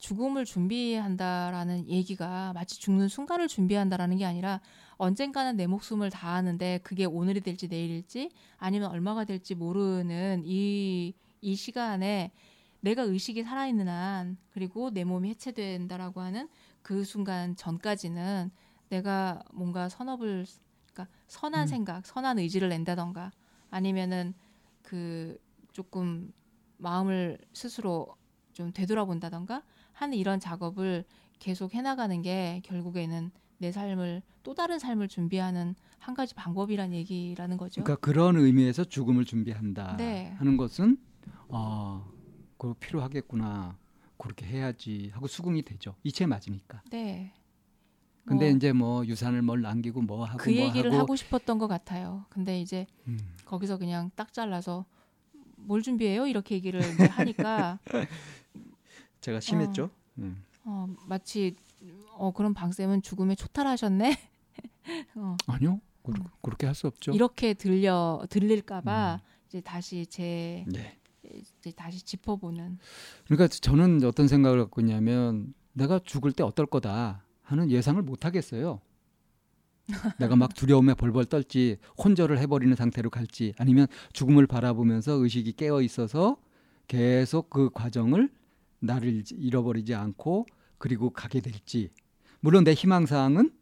죽음을 0.00 0.44
준비한다라는 0.44 1.88
얘기가 1.88 2.52
마치 2.54 2.80
죽는 2.80 3.08
순간을 3.08 3.48
준비한다라는 3.48 4.16
게 4.16 4.24
아니라 4.24 4.60
언젠가는 4.96 5.56
내 5.56 5.66
목숨을 5.66 6.10
다하는데 6.10 6.80
그게 6.82 7.04
오늘이 7.04 7.40
될지 7.40 7.68
내일일지 7.68 8.30
아니면 8.58 8.90
얼마가 8.90 9.24
될지 9.24 9.54
모르는 9.54 10.42
이, 10.44 11.14
이 11.40 11.54
시간에 11.54 12.32
내가 12.80 13.02
의식이 13.02 13.44
살아있는 13.44 13.88
한 13.88 14.36
그리고 14.52 14.90
내 14.90 15.04
몸이 15.04 15.28
해체된다라고 15.30 16.20
하는 16.20 16.48
그 16.82 17.04
순간 17.04 17.54
전까지는 17.56 18.50
내가 18.88 19.42
뭔가 19.52 19.88
선업을 19.88 20.46
그러니까 20.92 21.14
선한 21.28 21.62
음. 21.62 21.66
생각, 21.66 22.06
선한 22.06 22.38
의지를 22.38 22.68
낸다던가 22.70 23.30
아니면은 23.70 24.34
그 24.82 25.38
조금 25.72 26.32
마음을 26.78 27.38
스스로 27.52 28.16
좀 28.52 28.72
되돌아본다던가 28.72 29.62
하는 30.00 30.16
이런 30.16 30.40
작업을 30.40 31.04
계속 31.38 31.74
해나가는 31.74 32.22
게 32.22 32.62
결국에는 32.64 33.30
내 33.58 33.70
삶을 33.70 34.22
또 34.42 34.54
다른 34.54 34.78
삶을 34.78 35.08
준비하는 35.08 35.74
한 35.98 36.14
가지 36.14 36.34
방법이란 36.34 36.94
얘기라는 36.94 37.58
거죠. 37.58 37.82
그러니까 37.84 38.00
그런 38.00 38.36
의미에서 38.38 38.84
죽음을 38.84 39.26
준비한다 39.26 39.96
네. 39.98 40.34
하는 40.38 40.56
것은 40.56 40.96
아, 41.50 42.02
그거 42.56 42.74
필요하겠구나. 42.80 43.76
그렇게 44.16 44.46
해야지 44.46 45.10
하고 45.12 45.26
수긍이 45.26 45.62
되죠. 45.62 45.94
이체 46.02 46.24
맞으니까. 46.24 46.82
네. 46.90 47.34
근데 48.24 48.48
뭐 48.48 48.56
이제 48.56 48.72
뭐 48.72 49.06
유산을 49.06 49.42
뭘 49.42 49.60
남기고 49.60 50.00
뭐 50.00 50.24
하고 50.24 50.38
그 50.38 50.50
뭐 50.50 50.60
얘기를 50.60 50.90
하고 50.92 51.00
하고 51.02 51.16
싶었던 51.16 51.58
것 51.58 51.68
같아요. 51.68 52.24
근데 52.30 52.58
이제 52.58 52.86
음. 53.06 53.18
거기서 53.44 53.76
그냥 53.76 54.10
딱 54.14 54.32
잘라서 54.32 54.86
뭘 55.56 55.82
준비해요? 55.82 56.26
이렇게 56.26 56.54
얘기를 56.54 56.80
하니까 57.10 57.78
제가 59.20 59.40
심했죠. 59.40 59.90
음. 60.18 60.42
어, 60.64 60.86
마치 61.06 61.56
어 62.14 62.32
그럼 62.32 62.54
방쌤은 62.54 63.02
죽음에 63.02 63.34
초탈하셨네. 63.34 64.18
어, 65.16 65.36
아니요. 65.46 65.80
그, 66.02 66.12
그렇게 66.42 66.66
할 66.66 66.74
수 66.74 66.86
없죠. 66.86 67.12
이렇게 67.12 67.54
들려 67.54 68.22
들릴까봐 68.30 69.20
음. 69.22 69.26
이제 69.48 69.60
다시 69.60 70.06
제 70.06 70.64
네. 70.68 70.96
이제 71.58 71.70
다시 71.72 72.02
짚어보는 72.04 72.78
그러니까 73.26 73.48
저는 73.48 74.02
어떤 74.04 74.26
생각을 74.26 74.58
갖고 74.60 74.80
있냐면 74.80 75.54
내가 75.72 75.98
죽을 75.98 76.32
때 76.32 76.42
어떨 76.42 76.66
거다 76.66 77.24
하는 77.42 77.70
예상을 77.70 78.00
못 78.02 78.24
하겠어요. 78.24 78.80
내가 80.18 80.36
막 80.36 80.54
두려움에 80.54 80.94
벌벌 80.94 81.24
떨지 81.26 81.76
혼절을 81.98 82.38
해버리는 82.38 82.74
상태로 82.76 83.10
갈지 83.10 83.52
아니면 83.58 83.86
죽음을 84.12 84.46
바라보면서 84.46 85.12
의식이 85.14 85.52
깨어 85.54 85.82
있어서 85.82 86.36
계속 86.86 87.50
그 87.50 87.70
과정을 87.70 88.30
나를 88.80 89.22
잃어버리지 89.30 89.94
않고 89.94 90.46
그리고 90.78 91.10
가게 91.10 91.40
될지 91.40 91.90
물론 92.40 92.64
내 92.64 92.72
희망 92.72 93.06
사항은 93.06 93.54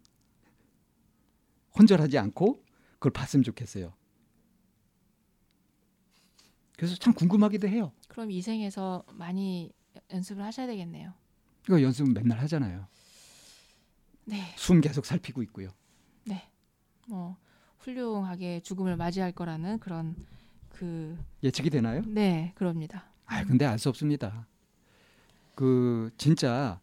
혼절하지 1.79 2.19
않고 2.19 2.65
그걸 2.95 3.13
봤으면 3.13 3.43
좋겠어요. 3.45 3.93
그래서 6.77 6.95
참 6.97 7.13
궁금하기도 7.13 7.69
해요. 7.69 7.93
그럼 8.09 8.31
이 8.31 8.41
생에서 8.41 9.05
많이 9.13 9.73
연습을 10.13 10.45
하셔야 10.45 10.67
되겠네요. 10.67 11.13
이거 11.67 11.83
연습은 11.83 12.15
맨날 12.15 12.39
하잖아요. 12.41 12.87
네, 14.25 14.55
숨 14.57 14.81
계속 14.81 15.05
살피고 15.07 15.43
있고요. 15.45 15.71
네, 16.25 16.49
뭐 17.09 17.37
훌륭하게 17.79 18.61
죽음을 18.61 18.97
맞이할 18.97 19.33
거라는 19.33 19.79
그런 19.81 20.15
그 20.69 21.19
예측이 21.43 21.71
되나요? 21.71 22.03
네, 22.07 22.53
그럽니다. 22.55 23.11
아, 23.27 23.45
근데 23.45 23.65
알 23.65 23.79
수 23.79 23.89
없습니다. 23.89 24.47
그 25.59 26.13
진짜 26.17 26.81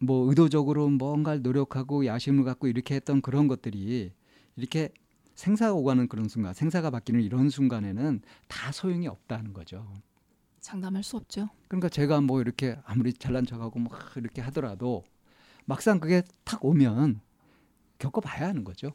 뭐 0.00 0.26
의도적으로 0.30 0.88
뭔가를 0.88 1.42
노력하고 1.42 2.06
야심을 2.06 2.42
갖고 2.42 2.66
이렇게 2.66 2.94
했던 2.94 3.20
그런 3.20 3.46
것들이 3.46 4.10
이렇게 4.56 4.88
생사가 5.34 5.74
오가는 5.74 6.08
그런 6.08 6.26
순간, 6.30 6.54
생사가 6.54 6.88
바뀌는 6.88 7.20
이런 7.20 7.50
순간에는 7.50 8.22
다 8.48 8.72
소용이 8.72 9.06
없다는 9.06 9.52
거죠. 9.52 9.86
장담할 10.62 11.02
수 11.02 11.18
없죠. 11.18 11.50
그러니까 11.68 11.90
제가 11.90 12.22
뭐 12.22 12.40
이렇게 12.40 12.78
아무리 12.86 13.12
잘난 13.12 13.44
척하고 13.44 13.78
막 13.78 13.92
이렇게 14.16 14.40
하더라도 14.40 15.04
막상 15.66 16.00
그게 16.00 16.22
탁 16.44 16.64
오면 16.64 17.20
겪어봐야 17.98 18.48
하는 18.48 18.64
거죠. 18.64 18.94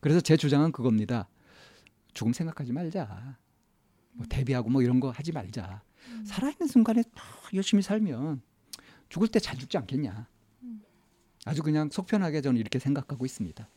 그래서 0.00 0.22
제 0.22 0.38
주장은 0.38 0.72
그겁니다. 0.72 1.28
죽음 2.14 2.32
생각하지 2.32 2.72
말자. 2.72 3.36
뭐 4.12 4.24
대비하고 4.26 4.70
뭐 4.70 4.80
이런 4.80 5.00
거 5.00 5.10
하지 5.10 5.32
말자. 5.32 5.82
살아있는 6.24 6.66
순간에 6.68 7.02
딱 7.14 7.24
열심히 7.54 7.82
살면 7.82 8.42
죽을 9.08 9.28
때 9.28 9.38
잘 9.38 9.58
죽지 9.58 9.76
않겠냐. 9.78 10.26
아주 11.44 11.62
그냥 11.62 11.88
속편하게 11.90 12.40
저는 12.40 12.60
이렇게 12.60 12.78
생각하고 12.78 13.24
있습니다. 13.24 13.68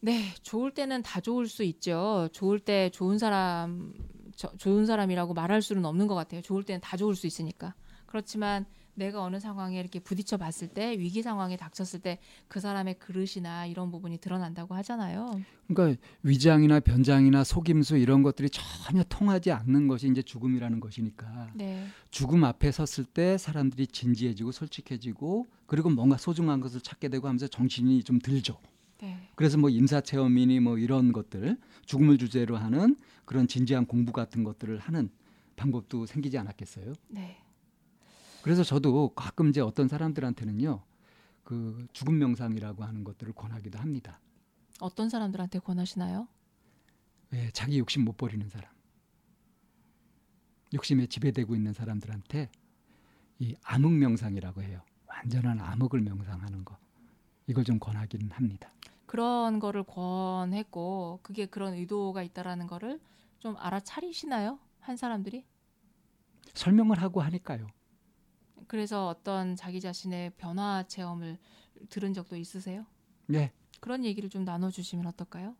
네, 0.00 0.34
좋을 0.42 0.72
때는 0.72 1.02
다 1.02 1.20
좋을 1.20 1.46
수 1.48 1.62
있죠. 1.64 2.28
좋을 2.32 2.58
때 2.58 2.90
좋은 2.90 3.18
사람, 3.18 3.92
저, 4.36 4.52
좋은 4.56 4.86
사람이라고 4.86 5.34
말할 5.34 5.62
수는 5.62 5.84
없는 5.84 6.06
것 6.08 6.14
같아요. 6.14 6.42
좋을 6.42 6.64
때는 6.64 6.80
다 6.80 6.96
좋을 6.96 7.14
수 7.14 7.26
있으니까. 7.26 7.74
그렇지만 8.06 8.66
내가 8.94 9.22
어느 9.22 9.40
상황에 9.40 9.78
이렇게 9.78 9.98
부딪혀 10.00 10.36
봤을 10.36 10.68
때, 10.68 10.98
위기 10.98 11.22
상황에 11.22 11.56
닥쳤을 11.56 12.00
때 12.00 12.18
그 12.48 12.60
사람의 12.60 12.98
그릇이나 12.98 13.66
이런 13.66 13.90
부분이 13.90 14.18
드러난다고 14.18 14.74
하잖아요. 14.74 15.40
그러니까 15.68 16.00
위장이나 16.22 16.80
변장이나 16.80 17.44
속임수 17.44 17.96
이런 17.96 18.22
것들이 18.22 18.50
전혀 18.50 19.02
통하지 19.04 19.52
않는 19.52 19.88
것이 19.88 20.08
이제 20.08 20.22
죽음이라는 20.22 20.80
것이니까 20.80 21.50
네, 21.54 21.86
죽음 22.10 22.44
앞에 22.44 22.70
섰을 22.70 23.06
때 23.06 23.38
사람들이 23.38 23.86
진지해지고 23.86 24.52
솔직해지고 24.52 25.46
그리고 25.66 25.90
뭔가 25.90 26.16
소중한 26.16 26.60
것을 26.60 26.80
찾게 26.80 27.08
되고 27.08 27.26
하면서 27.26 27.46
정신이 27.46 28.02
좀 28.02 28.18
들죠. 28.18 28.58
네, 29.00 29.16
그래서 29.34 29.56
뭐 29.56 29.70
임사 29.70 30.02
체험이니 30.02 30.60
뭐 30.60 30.78
이런 30.78 31.12
것들 31.12 31.56
죽음을 31.86 32.18
주제로 32.18 32.56
하는 32.56 32.96
그런 33.24 33.48
진지한 33.48 33.86
공부 33.86 34.12
같은 34.12 34.44
것들을 34.44 34.78
하는 34.78 35.10
방법도 35.56 36.06
생기지 36.06 36.36
않았겠어요. 36.38 36.92
네. 37.08 37.41
그래서 38.42 38.64
저도 38.64 39.10
가끔 39.14 39.48
이제 39.48 39.60
어떤 39.60 39.88
사람들한테는요. 39.88 40.82
그 41.44 41.86
죽음 41.92 42.18
명상이라고 42.18 42.84
하는 42.84 43.04
것들을 43.04 43.32
권하기도 43.34 43.78
합니다. 43.78 44.20
어떤 44.80 45.08
사람들한테 45.08 45.60
권하시나요? 45.60 46.26
왜 47.30 47.50
자기 47.52 47.78
욕심 47.78 48.04
못 48.04 48.16
버리는 48.16 48.46
사람. 48.48 48.70
욕심에 50.74 51.06
지배되고 51.06 51.54
있는 51.54 51.72
사람들한테 51.72 52.50
이 53.38 53.56
암흑 53.62 53.92
명상이라고 53.92 54.62
해요. 54.62 54.82
완전한 55.06 55.60
암흑을 55.60 56.00
명상하는 56.00 56.64
거. 56.64 56.76
이걸 57.46 57.64
좀 57.64 57.78
권하기는 57.78 58.30
합니다. 58.30 58.72
그런 59.06 59.58
거를 59.58 59.82
권했고 59.82 61.20
그게 61.22 61.46
그런 61.46 61.74
의도가 61.74 62.22
있다라는 62.22 62.66
거를 62.66 63.00
좀 63.40 63.56
알아차리시나요? 63.58 64.58
한 64.80 64.96
사람들이? 64.96 65.44
설명을 66.54 67.00
하고 67.00 67.20
하니까요. 67.20 67.66
그래서 68.72 69.06
어떤 69.06 69.54
자기 69.54 69.82
자신의 69.82 70.30
변화 70.38 70.82
체험을 70.84 71.36
들은 71.90 72.14
적도 72.14 72.36
있으세요? 72.36 72.86
네. 73.26 73.52
그런 73.80 74.02
얘기를 74.02 74.30
좀 74.30 74.46
나눠주시면 74.46 75.06
어떨까요? 75.08 75.54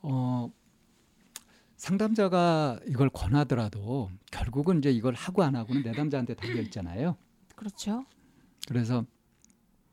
어, 0.00 0.50
상담자가 1.76 2.80
이걸 2.86 3.10
권하더라도 3.10 4.10
결국은 4.32 4.78
이제 4.78 4.90
이걸 4.90 5.12
하고 5.12 5.42
안 5.42 5.54
하고는 5.54 5.82
내담자한테 5.82 6.32
달려 6.32 6.62
있잖아요. 6.62 7.18
그렇죠. 7.56 8.06
그래서 8.66 9.04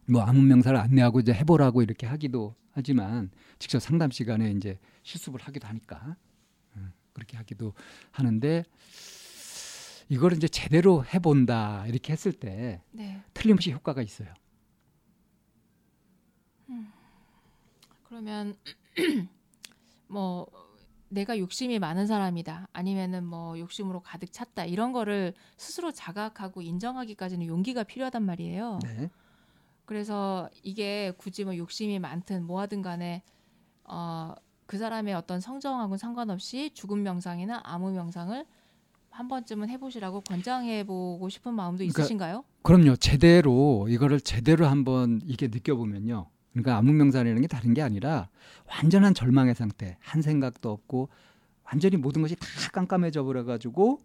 뭐 0.08 0.21
암흑 0.21 0.41
명사를 0.41 0.80
안내하고 0.80 1.19
이제 1.19 1.34
해보라고 1.34 1.82
이렇게 1.82 2.08
하기도 2.08 2.56
하지만 2.71 3.30
직접 3.60 3.80
상담 3.80 4.10
시간에 4.10 4.52
이제 4.52 4.80
실습을 5.04 5.41
하기도 5.41 5.67
하니까 5.67 5.97
음, 6.06 6.33
그렇게 7.13 7.38
하기도 7.38 7.73
하는데 8.12 8.63
이걸 10.10 10.34
이제 10.34 10.47
제대로 10.47 11.06
해본다 11.06 11.88
이렇게 11.88 12.12
했을 12.13 12.34
때 12.34 12.82
네. 12.91 13.21
틀림없이 13.34 13.71
효과가 13.71 14.02
있어요. 14.02 14.34
그러면 18.13 18.56
뭐 20.08 20.45
내가 21.10 21.39
욕심이 21.39 21.80
많은 21.80 22.06
사람이다. 22.06 22.69
아니면은 22.71 23.26
뭐 23.26 23.58
욕심으로 23.58 24.02
가득 24.02 24.32
찼다. 24.32 24.65
이런 24.65 24.91
거를 24.93 25.34
스스로 25.58 25.91
자각하고 25.91 26.62
인정하기까지는 26.62 27.47
용기가 27.47 27.82
필요하단 27.82 28.21
말이에요. 28.23 28.80
네. 28.84 29.10
그래서 29.86 30.47
이게 30.62 31.12
굳이 31.17 31.43
뭐 31.43 31.58
욕심이 31.58 31.97
많든 31.97 32.45
뭐하든 32.45 32.84
간에 32.84 33.23
어, 33.84 34.36
그 34.65 34.78
사람의 34.78 35.13
어떤 35.13 35.39
성정하고는 35.39 35.97
상관없이 35.97 36.71
죽음 36.73 37.04
명상이나 37.04 37.62
암흑 37.63 37.93
명상을 37.93 38.45
한 39.10 39.28
번쯤은 39.28 39.69
해보시라고 39.69 40.21
권장해보고 40.21 41.30
싶은 41.30 41.54
마음도 41.54 41.80
그러니까 41.80 42.02
있으신가요? 42.02 42.43
그럼요. 42.63 42.95
제대로 42.95 43.88
이거를 43.88 44.19
제대로 44.19 44.65
한번 44.65 45.21
이게 45.26 45.47
느껴보면요. 45.47 46.28
그러니까 46.52 46.78
암흑 46.78 46.95
명상이라는 46.95 47.41
게 47.41 47.47
다른 47.47 47.73
게 47.73 47.82
아니라 47.82 48.30
완전한 48.67 49.13
절망의 49.13 49.56
상태, 49.56 49.97
한 49.99 50.21
생각도 50.21 50.71
없고 50.71 51.10
완전히 51.63 51.97
모든 51.97 52.21
것이 52.21 52.36
다 52.36 52.45
깜깜해져 52.71 53.23
버려 53.23 53.43
가지고 53.43 53.99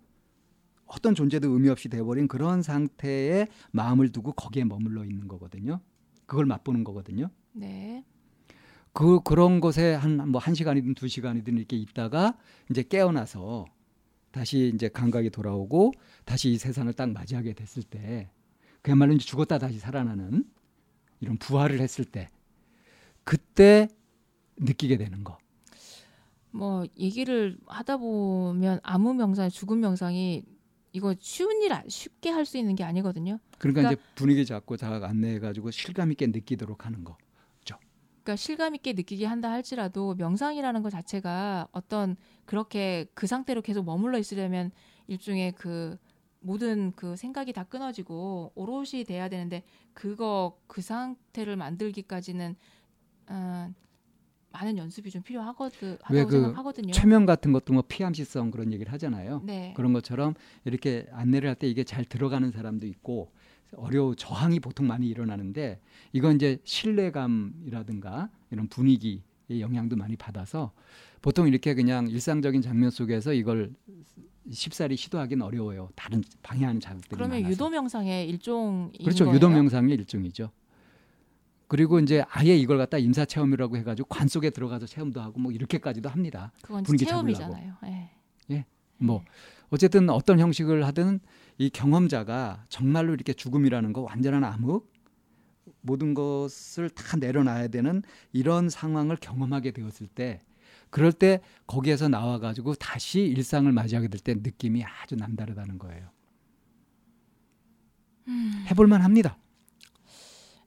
어떤 0.86 1.14
존재도 1.14 1.50
의미 1.50 1.68
없이 1.68 1.88
돼버린 1.88 2.28
그런 2.28 2.62
상태에 2.62 3.46
마음을 3.70 4.10
두고 4.10 4.32
거기에 4.32 4.64
머물러 4.64 5.04
있는 5.04 5.28
거거든요. 5.28 5.80
그걸 6.26 6.46
맛보는 6.46 6.84
거거든요. 6.84 7.30
네, 7.52 8.04
그 8.98 9.20
그런 9.22 9.60
곳에 9.60 9.94
한 9.94 10.16
뭐 10.28 10.38
한 10.40 10.54
시간이든 10.56 10.94
두 10.94 11.06
시간이든 11.06 11.56
이렇게 11.56 11.76
있다가 11.76 12.36
이제 12.68 12.82
깨어나서 12.82 13.66
다시 14.32 14.72
이제 14.74 14.88
감각이 14.88 15.30
돌아오고 15.30 15.92
다시 16.24 16.50
이 16.50 16.58
세상을 16.58 16.92
딱 16.94 17.10
맞이하게 17.12 17.52
됐을 17.52 17.84
때 17.84 18.28
그야말로 18.82 19.12
이제 19.12 19.24
죽었다 19.24 19.58
다시 19.58 19.78
살아나는 19.78 20.42
이런 21.20 21.36
부활을 21.38 21.78
했을 21.80 22.04
때 22.04 22.28
그때 23.22 23.86
느끼게 24.56 24.96
되는 24.96 25.22
거. 25.22 25.38
뭐 26.50 26.84
얘기를 26.98 27.56
하다 27.68 27.98
보면 27.98 28.80
암흑 28.82 29.14
명상, 29.16 29.48
죽음 29.50 29.78
명상이 29.80 30.42
이거 30.92 31.14
쉬운 31.20 31.62
일 31.62 31.72
아- 31.72 31.84
쉽게 31.86 32.30
할 32.30 32.44
수 32.46 32.58
있는 32.58 32.74
게 32.74 32.82
아니거든요. 32.82 33.38
그러니까, 33.58 33.82
그러니까- 33.82 33.92
이제 33.92 34.02
분위기 34.16 34.44
잡고 34.44 34.76
다 34.76 34.98
안내해 35.06 35.38
가지고 35.38 35.70
실감 35.70 36.10
있게 36.10 36.26
느끼도록 36.26 36.84
하는 36.84 37.04
거. 37.04 37.16
그러니까 38.28 38.36
실감 38.36 38.74
있게 38.74 38.92
느끼게 38.92 39.24
한다 39.24 39.50
할지라도 39.50 40.14
명상이라는 40.16 40.82
것 40.82 40.90
자체가 40.90 41.68
어떤 41.72 42.14
그렇게 42.44 43.06
그 43.14 43.26
상태로 43.26 43.62
계속 43.62 43.86
머물러 43.86 44.18
있으려면 44.18 44.70
일종의 45.06 45.52
그 45.52 45.96
모든 46.40 46.92
그 46.94 47.16
생각이 47.16 47.54
다 47.54 47.64
끊어지고 47.64 48.52
오롯이 48.54 49.04
돼야 49.06 49.30
되는데 49.30 49.62
그거 49.94 50.58
그 50.66 50.82
상태를 50.82 51.56
만들기까지는 51.56 52.54
어, 53.30 53.72
많은 54.52 54.76
연습이 54.76 55.10
좀 55.10 55.22
필요하거든 55.22 55.96
하다고 56.02 56.28
그 56.28 56.32
생각하거든요. 56.32 56.92
최면 56.92 57.24
같은 57.24 57.52
것도 57.52 57.72
뭐 57.72 57.82
피암시성 57.88 58.50
그런 58.50 58.74
얘기를 58.74 58.92
하잖아요. 58.92 59.40
네. 59.44 59.72
그런 59.74 59.94
것처럼 59.94 60.34
이렇게 60.66 61.06
안내를 61.12 61.48
할 61.48 61.54
때 61.54 61.66
이게 61.66 61.82
잘 61.82 62.04
들어가는 62.04 62.50
사람도 62.50 62.86
있고 62.86 63.32
어려워 63.76 64.14
저항이 64.14 64.60
보통 64.60 64.86
많이 64.86 65.08
일어나는데 65.08 65.80
이건 66.12 66.36
이제 66.36 66.58
신뢰감이라든가 66.64 68.30
이런 68.50 68.68
분위기의 68.68 69.60
영향도 69.60 69.96
많이 69.96 70.16
받아서 70.16 70.72
보통 71.20 71.48
이렇게 71.48 71.74
그냥 71.74 72.08
일상적인 72.08 72.62
장면 72.62 72.90
속에서 72.90 73.32
이걸 73.32 73.72
쉽사리 74.50 74.96
시도하기는 74.96 75.44
어려워요. 75.44 75.90
다른 75.94 76.22
방해하는 76.42 76.80
자극들이 76.80 77.16
그러면 77.16 77.36
많아서. 77.38 77.52
유도 77.52 77.68
명상의 77.68 78.28
일종인 78.28 78.92
그렇죠. 79.02 79.24
거예요? 79.24 79.36
유도 79.36 79.48
명상의 79.48 79.94
일종이죠. 79.96 80.50
그리고 81.66 82.00
이제 82.00 82.24
아예 82.30 82.56
이걸 82.56 82.78
갖다 82.78 82.96
임사 82.96 83.26
체험이라고 83.26 83.76
해가지고 83.76 84.08
관 84.08 84.26
속에 84.26 84.48
들어가서 84.48 84.86
체험도 84.86 85.20
하고 85.20 85.38
뭐 85.38 85.52
이렇게까지도 85.52 86.08
합니다. 86.08 86.50
그건 86.62 86.82
분위기 86.82 87.04
체험이잖아요. 87.04 87.74
예. 88.50 88.64
뭐 89.00 89.22
어쨌든 89.70 90.08
어떤 90.10 90.38
형식을 90.40 90.84
하든 90.86 91.20
이 91.58 91.70
경험자가 91.70 92.64
정말로 92.68 93.12
이렇게 93.14 93.32
죽음이라는 93.32 93.92
거 93.92 94.02
완전한 94.02 94.44
암흑 94.44 94.90
모든 95.80 96.14
것을 96.14 96.90
다 96.90 97.16
내려놔야 97.16 97.68
되는 97.68 98.02
이런 98.32 98.68
상황을 98.68 99.16
경험하게 99.16 99.72
되었을 99.72 100.06
때 100.08 100.40
그럴 100.90 101.12
때 101.12 101.40
거기에서 101.66 102.08
나와 102.08 102.38
가지고 102.38 102.74
다시 102.74 103.20
일상을 103.20 103.70
맞이하게 103.70 104.08
될 104.08 104.20
때 104.20 104.34
느낌이 104.34 104.84
아주 104.84 105.16
남다르다는 105.16 105.78
거예요. 105.78 106.08
음. 108.28 108.64
해볼만 108.70 109.02
합니다. 109.02 109.38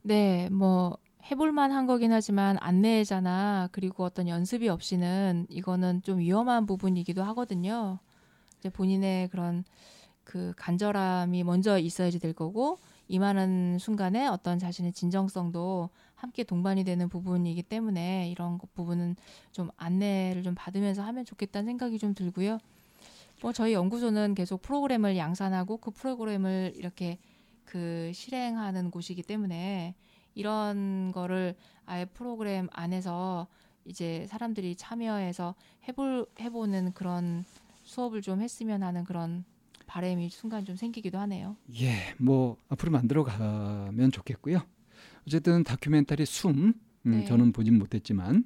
네, 0.02 0.48
뭐 0.50 0.96
해볼만 1.30 1.70
한 1.72 1.86
거긴 1.86 2.12
하지만 2.12 2.56
안내잖아. 2.60 3.68
그리고 3.72 4.04
어떤 4.04 4.28
연습이 4.28 4.68
없이는 4.68 5.46
이거는 5.48 6.02
좀 6.02 6.18
위험한 6.18 6.66
부분이기도 6.66 7.22
하거든요. 7.24 8.00
이제 8.62 8.70
본인의 8.70 9.28
그런 9.28 9.64
그 10.22 10.52
간절함이 10.56 11.42
먼저 11.42 11.78
있어야지 11.78 12.20
될 12.20 12.32
거고 12.32 12.78
임하는 13.08 13.78
순간에 13.80 14.28
어떤 14.28 14.60
자신의 14.60 14.92
진정성도 14.92 15.90
함께 16.14 16.44
동반이 16.44 16.84
되는 16.84 17.08
부분이기 17.08 17.64
때문에 17.64 18.30
이런 18.30 18.58
것 18.58 18.72
부분은 18.72 19.16
좀 19.50 19.68
안내를 19.76 20.44
좀 20.44 20.54
받으면서 20.54 21.02
하면 21.02 21.24
좋겠다는 21.24 21.66
생각이 21.66 21.98
좀 21.98 22.14
들고요. 22.14 22.58
뭐 23.42 23.52
저희 23.52 23.72
연구소는 23.72 24.36
계속 24.36 24.62
프로그램을 24.62 25.16
양산하고 25.16 25.78
그 25.78 25.90
프로그램을 25.90 26.74
이렇게 26.76 27.18
그 27.64 28.12
실행하는 28.14 28.92
곳이기 28.92 29.24
때문에 29.24 29.96
이런 30.36 31.10
거를 31.10 31.56
아예 31.84 32.04
프로그램 32.04 32.68
안에서 32.70 33.48
이제 33.84 34.24
사람들이 34.28 34.76
참여해서 34.76 35.56
해볼 35.88 36.26
해보는 36.38 36.92
그런 36.92 37.44
수업을 37.92 38.22
좀 38.22 38.40
했으면 38.40 38.82
하는 38.82 39.04
그런 39.04 39.44
바람이 39.86 40.30
순간 40.30 40.64
좀 40.64 40.76
생기기도 40.76 41.18
하네요. 41.18 41.56
예, 41.80 42.14
뭐 42.18 42.56
앞으로 42.68 42.90
만들어 42.90 43.22
가면 43.22 44.10
좋겠고요. 44.10 44.62
어쨌든 45.26 45.62
다큐멘터리 45.62 46.24
숨 46.24 46.72
음, 47.04 47.10
네. 47.10 47.24
저는 47.26 47.52
보진 47.52 47.78
못했지만 47.78 48.44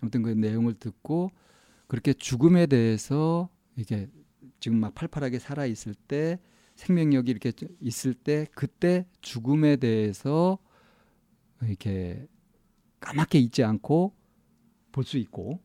아무튼 0.00 0.22
그 0.22 0.30
내용을 0.30 0.74
듣고 0.74 1.30
그렇게 1.88 2.12
죽음에 2.14 2.66
대해서 2.66 3.48
이게 3.76 4.08
지금 4.60 4.78
막 4.80 4.94
팔팔하게 4.94 5.38
살아 5.38 5.66
있을 5.66 5.94
때 5.94 6.38
생명력이 6.76 7.30
이렇게 7.30 7.52
있을 7.80 8.14
때 8.14 8.46
그때 8.54 9.06
죽음에 9.20 9.76
대해서 9.76 10.58
이렇게 11.62 12.26
까맣게 13.00 13.38
잊지 13.38 13.62
않고 13.62 14.14
볼 14.92 15.04
수 15.04 15.18
있고 15.18 15.60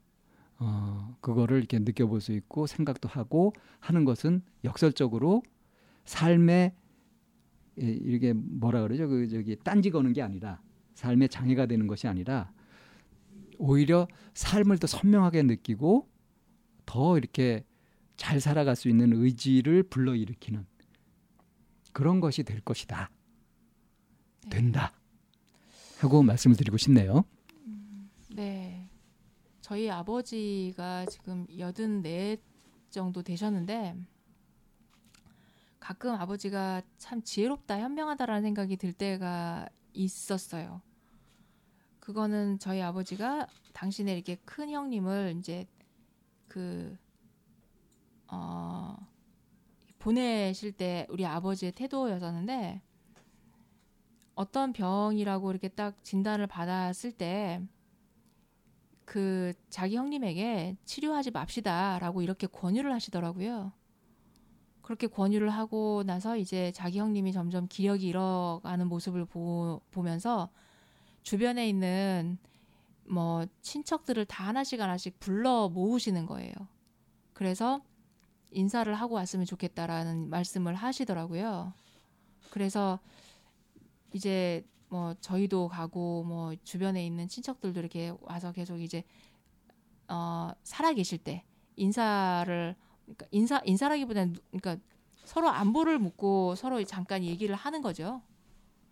어 0.63 1.15
그거를 1.21 1.58
이렇게 1.58 1.80
느껴볼 1.80 2.21
수 2.21 2.34
있고 2.34 2.67
생각도 2.67 3.10
하고 3.10 3.52
하는 3.80 4.06
것은 4.06 4.43
역설적으로 4.63 5.41
삶의 6.06 6.76
이- 7.80 8.00
이게 8.04 8.34
뭐라 8.34 8.82
그러죠? 8.84 9.08
그 9.08 9.28
저기 9.28 9.56
딴지 9.63 9.89
거는 9.89 10.13
게 10.13 10.21
아니라 10.21 10.62
삶의 10.93 11.30
장애가 11.30 11.65
되는 11.65 11.88
것이 11.88 12.08
아니라 12.08 12.52
오히려 13.58 14.08
삶을 14.36 14.78
더 14.78 14.86
선명하게 14.86 15.43
느끼고 15.43 16.08
더 16.86 17.17
이렇게 17.17 17.65
잘 18.15 18.39
살아갈 18.39 18.76
수 18.76 18.88
있는 18.88 19.13
의지를 19.13 19.82
불러일으키는 19.84 20.63
그런 21.91 22.19
것이 22.19 22.43
될 22.43 22.62
것이다. 22.62 23.10
네. 24.43 24.50
된다. 24.50 24.91
하고 26.00 26.21
말씀을 26.21 26.56
드리고 26.56 26.78
싶네요. 26.78 27.24
네. 28.36 28.81
저희 29.72 29.90
아버지가 29.90 31.06
지금 31.06 31.48
여든 31.58 32.02
네 32.02 32.36
정도 32.90 33.24
되셨는데 33.24 33.96
가끔 35.80 36.14
아버지가 36.14 36.82
참 36.98 37.22
지혜롭다, 37.24 37.80
현명하다라는 37.80 38.42
생각이 38.42 38.76
들 38.76 38.92
때가 38.92 39.70
있었어요. 39.94 40.82
그거는 42.02 42.60
저희 42.60 42.82
아버지가 42.82 43.48
당신의 43.72 44.16
이렇게 44.16 44.36
큰 44.44 44.70
형님을 44.70 45.36
이제 45.40 45.66
그, 46.50 46.98
어, 48.28 48.98
보내실 50.00 50.74
때 50.74 51.08
우리 51.10 51.26
아버지의 51.26 51.72
태도였었는데 51.72 52.82
어떤 54.36 54.74
병이라고 54.74 55.50
이렇게 55.50 55.70
딱 55.70 56.04
진단을 56.04 56.48
받았을 56.48 57.14
때 57.14 57.66
그 59.06 59.54
자기 59.70 59.96
형님에게 59.96 60.78
치료하지 60.86 61.32
맙시다라고 61.32 62.22
이렇게 62.22 62.48
권유를 62.48 62.94
하시더라고요. 62.94 63.74
그렇게 64.82 65.08
권유를 65.08 65.50
하고 65.50 66.04
나서 66.04 66.38
이제 66.38 66.72
자기 66.74 67.00
형님이 67.00 67.32
점점 67.34 67.68
기력이 67.68 68.08
잃어가는 68.08 68.88
모습을 68.88 69.26
보, 69.26 69.82
보면서 69.92 70.50
주변에 71.24 71.68
있는 71.70 72.38
뭐 73.08 73.46
친척들을 73.62 74.26
다 74.26 74.48
하나씩 74.48 74.80
하나씩 74.80 75.20
불러 75.20 75.70
모으시는 75.70 76.26
거예요. 76.26 76.54
그래서 77.34 77.82
인사를 78.52 78.94
하고 78.94 79.16
왔으면 79.16 79.46
좋겠다라는 79.46 80.30
말씀을 80.30 80.76
하시더라고요. 80.76 81.74
그래서 82.50 83.00
이제 84.14 84.66
뭐 84.92 85.14
저희도 85.22 85.70
가고 85.70 86.24
뭐 86.26 86.54
주변에 86.66 87.06
있는 87.06 87.30
친척들도 87.30 87.80
이렇게 87.80 88.14
와서 88.20 88.52
계속 88.52 88.78
이제 88.82 89.04
어 90.10 90.52
살아 90.64 90.92
계실 90.92 91.18
때 91.18 91.46
인사를 91.78 92.76
그러니까 93.06 93.26
인사 93.32 93.62
인사라기보다는 93.64 94.34
누- 94.34 94.42
그러니까 94.52 94.84
서로 95.24 95.48
안부를 95.48 95.98
묻고 95.98 96.56
서로 96.56 96.84
잠깐 96.84 97.24
얘기를 97.24 97.56
하는 97.56 97.82
거죠. 97.82 98.22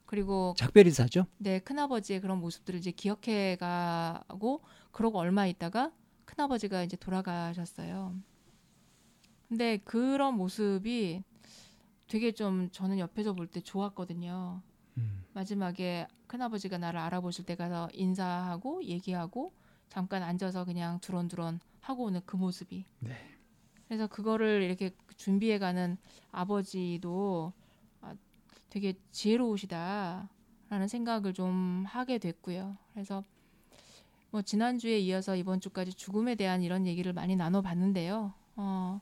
그리고 0.05 0.53
작별이사죠. 0.57 1.25
네, 1.37 1.59
큰아버지의 1.59 2.21
그런 2.21 2.39
모습들을 2.39 2.79
이제 2.79 2.91
기억해 2.91 3.57
가고 3.57 4.61
그러고 4.91 5.19
얼마 5.19 5.47
있다가 5.47 5.91
큰아버지가 6.23 6.83
이제 6.83 6.95
돌아가셨어요. 6.95 8.15
근데 9.49 9.77
그런 9.83 10.35
모습이 10.35 11.23
되게 12.07 12.31
좀 12.31 12.69
저는 12.71 12.99
옆에서 12.99 13.33
볼 13.33 13.47
때 13.47 13.59
좋았거든요. 13.59 14.61
음. 14.99 15.23
마지막에 15.33 16.07
큰아버지가 16.27 16.77
나를 16.77 16.99
알아보실 16.99 17.45
때 17.45 17.55
가서 17.55 17.89
인사하고 17.93 18.83
얘기하고 18.83 19.51
잠깐 19.89 20.23
앉아서 20.23 20.65
그냥 20.65 20.99
두런두런 20.99 21.59
하고 21.81 22.05
오는 22.05 22.21
그 22.25 22.35
모습이. 22.35 22.85
네. 22.99 23.15
그래서 23.87 24.05
그거를 24.07 24.61
이렇게 24.61 24.91
준비해가는 25.17 25.97
아버지도 26.31 27.53
아, 28.01 28.13
되게 28.69 28.93
지혜로우시다라는 29.11 30.87
생각을 30.87 31.33
좀 31.33 31.85
하게 31.87 32.19
됐고요. 32.19 32.77
그래서 32.93 33.23
뭐 34.29 34.43
지난주에 34.43 34.99
이어서 34.99 35.35
이번 35.35 35.59
주까지 35.59 35.93
죽음에 35.93 36.35
대한 36.35 36.61
이런 36.61 36.85
얘기를 36.85 37.13
많이 37.13 37.35
나눠봤는데요. 37.35 38.33
어, 38.57 39.01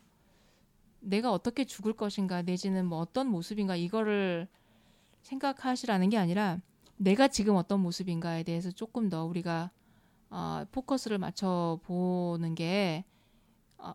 내가 1.01 1.33
어떻게 1.33 1.65
죽을 1.65 1.93
것인가 1.93 2.41
내지는 2.41 2.85
뭐 2.85 2.99
어떤 2.99 3.27
모습인가 3.27 3.75
이거를 3.75 4.47
생각하시라는 5.27 6.09
게 6.09 6.17
아니라 6.17 6.59
내가 6.95 7.27
지금 7.27 7.55
어떤 7.55 7.81
모습인가에 7.81 8.43
대해서 8.43 8.71
조금 8.71 9.09
더 9.09 9.25
우리가 9.25 9.71
어, 10.29 10.65
포커스를 10.71 11.17
맞춰 11.17 11.79
보는 11.83 12.55
게 12.55 13.05
어, 13.77 13.93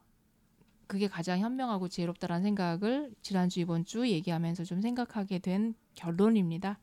그게 0.86 1.08
가장 1.08 1.40
현명하고 1.40 1.88
지혜롭다라는 1.88 2.42
생각을 2.42 3.14
지난주 3.22 3.60
이번 3.60 3.84
주 3.84 4.08
얘기하면서 4.08 4.64
좀 4.64 4.80
생각하게 4.80 5.40
된 5.40 5.74
결론입니다. 5.94 6.78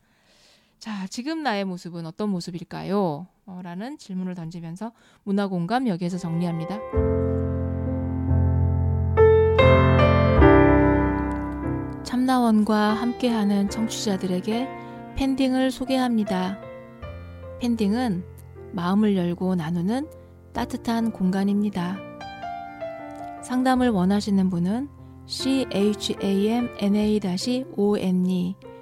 자, 0.78 1.08
지금 1.08 1.44
나의 1.44 1.66
모습은 1.66 2.06
어떤 2.06 2.30
모습일까요? 2.30 3.28
어, 3.46 3.62
라는 3.64 3.98
질문을 3.98 4.36
던지면서 4.36 4.94
문화 5.24 5.48
공감 5.48 5.88
여기에서 5.88 6.18
정리합니다. 6.18 7.39
참나원과 12.30 12.94
함께하는 12.94 13.72
청취자들에게 13.72 14.70
팬딩을 15.16 15.72
소개합니다. 15.72 16.60
팬딩은 17.60 18.24
마음을 18.72 19.18
열고 19.18 19.56
나누는 19.56 20.08
따뜻한 20.54 21.12
공간입니다. 21.12 21.98
상담을 23.42 23.90
원하시는 23.90 24.48
분은 24.52 24.90
chamna-one 25.26 26.70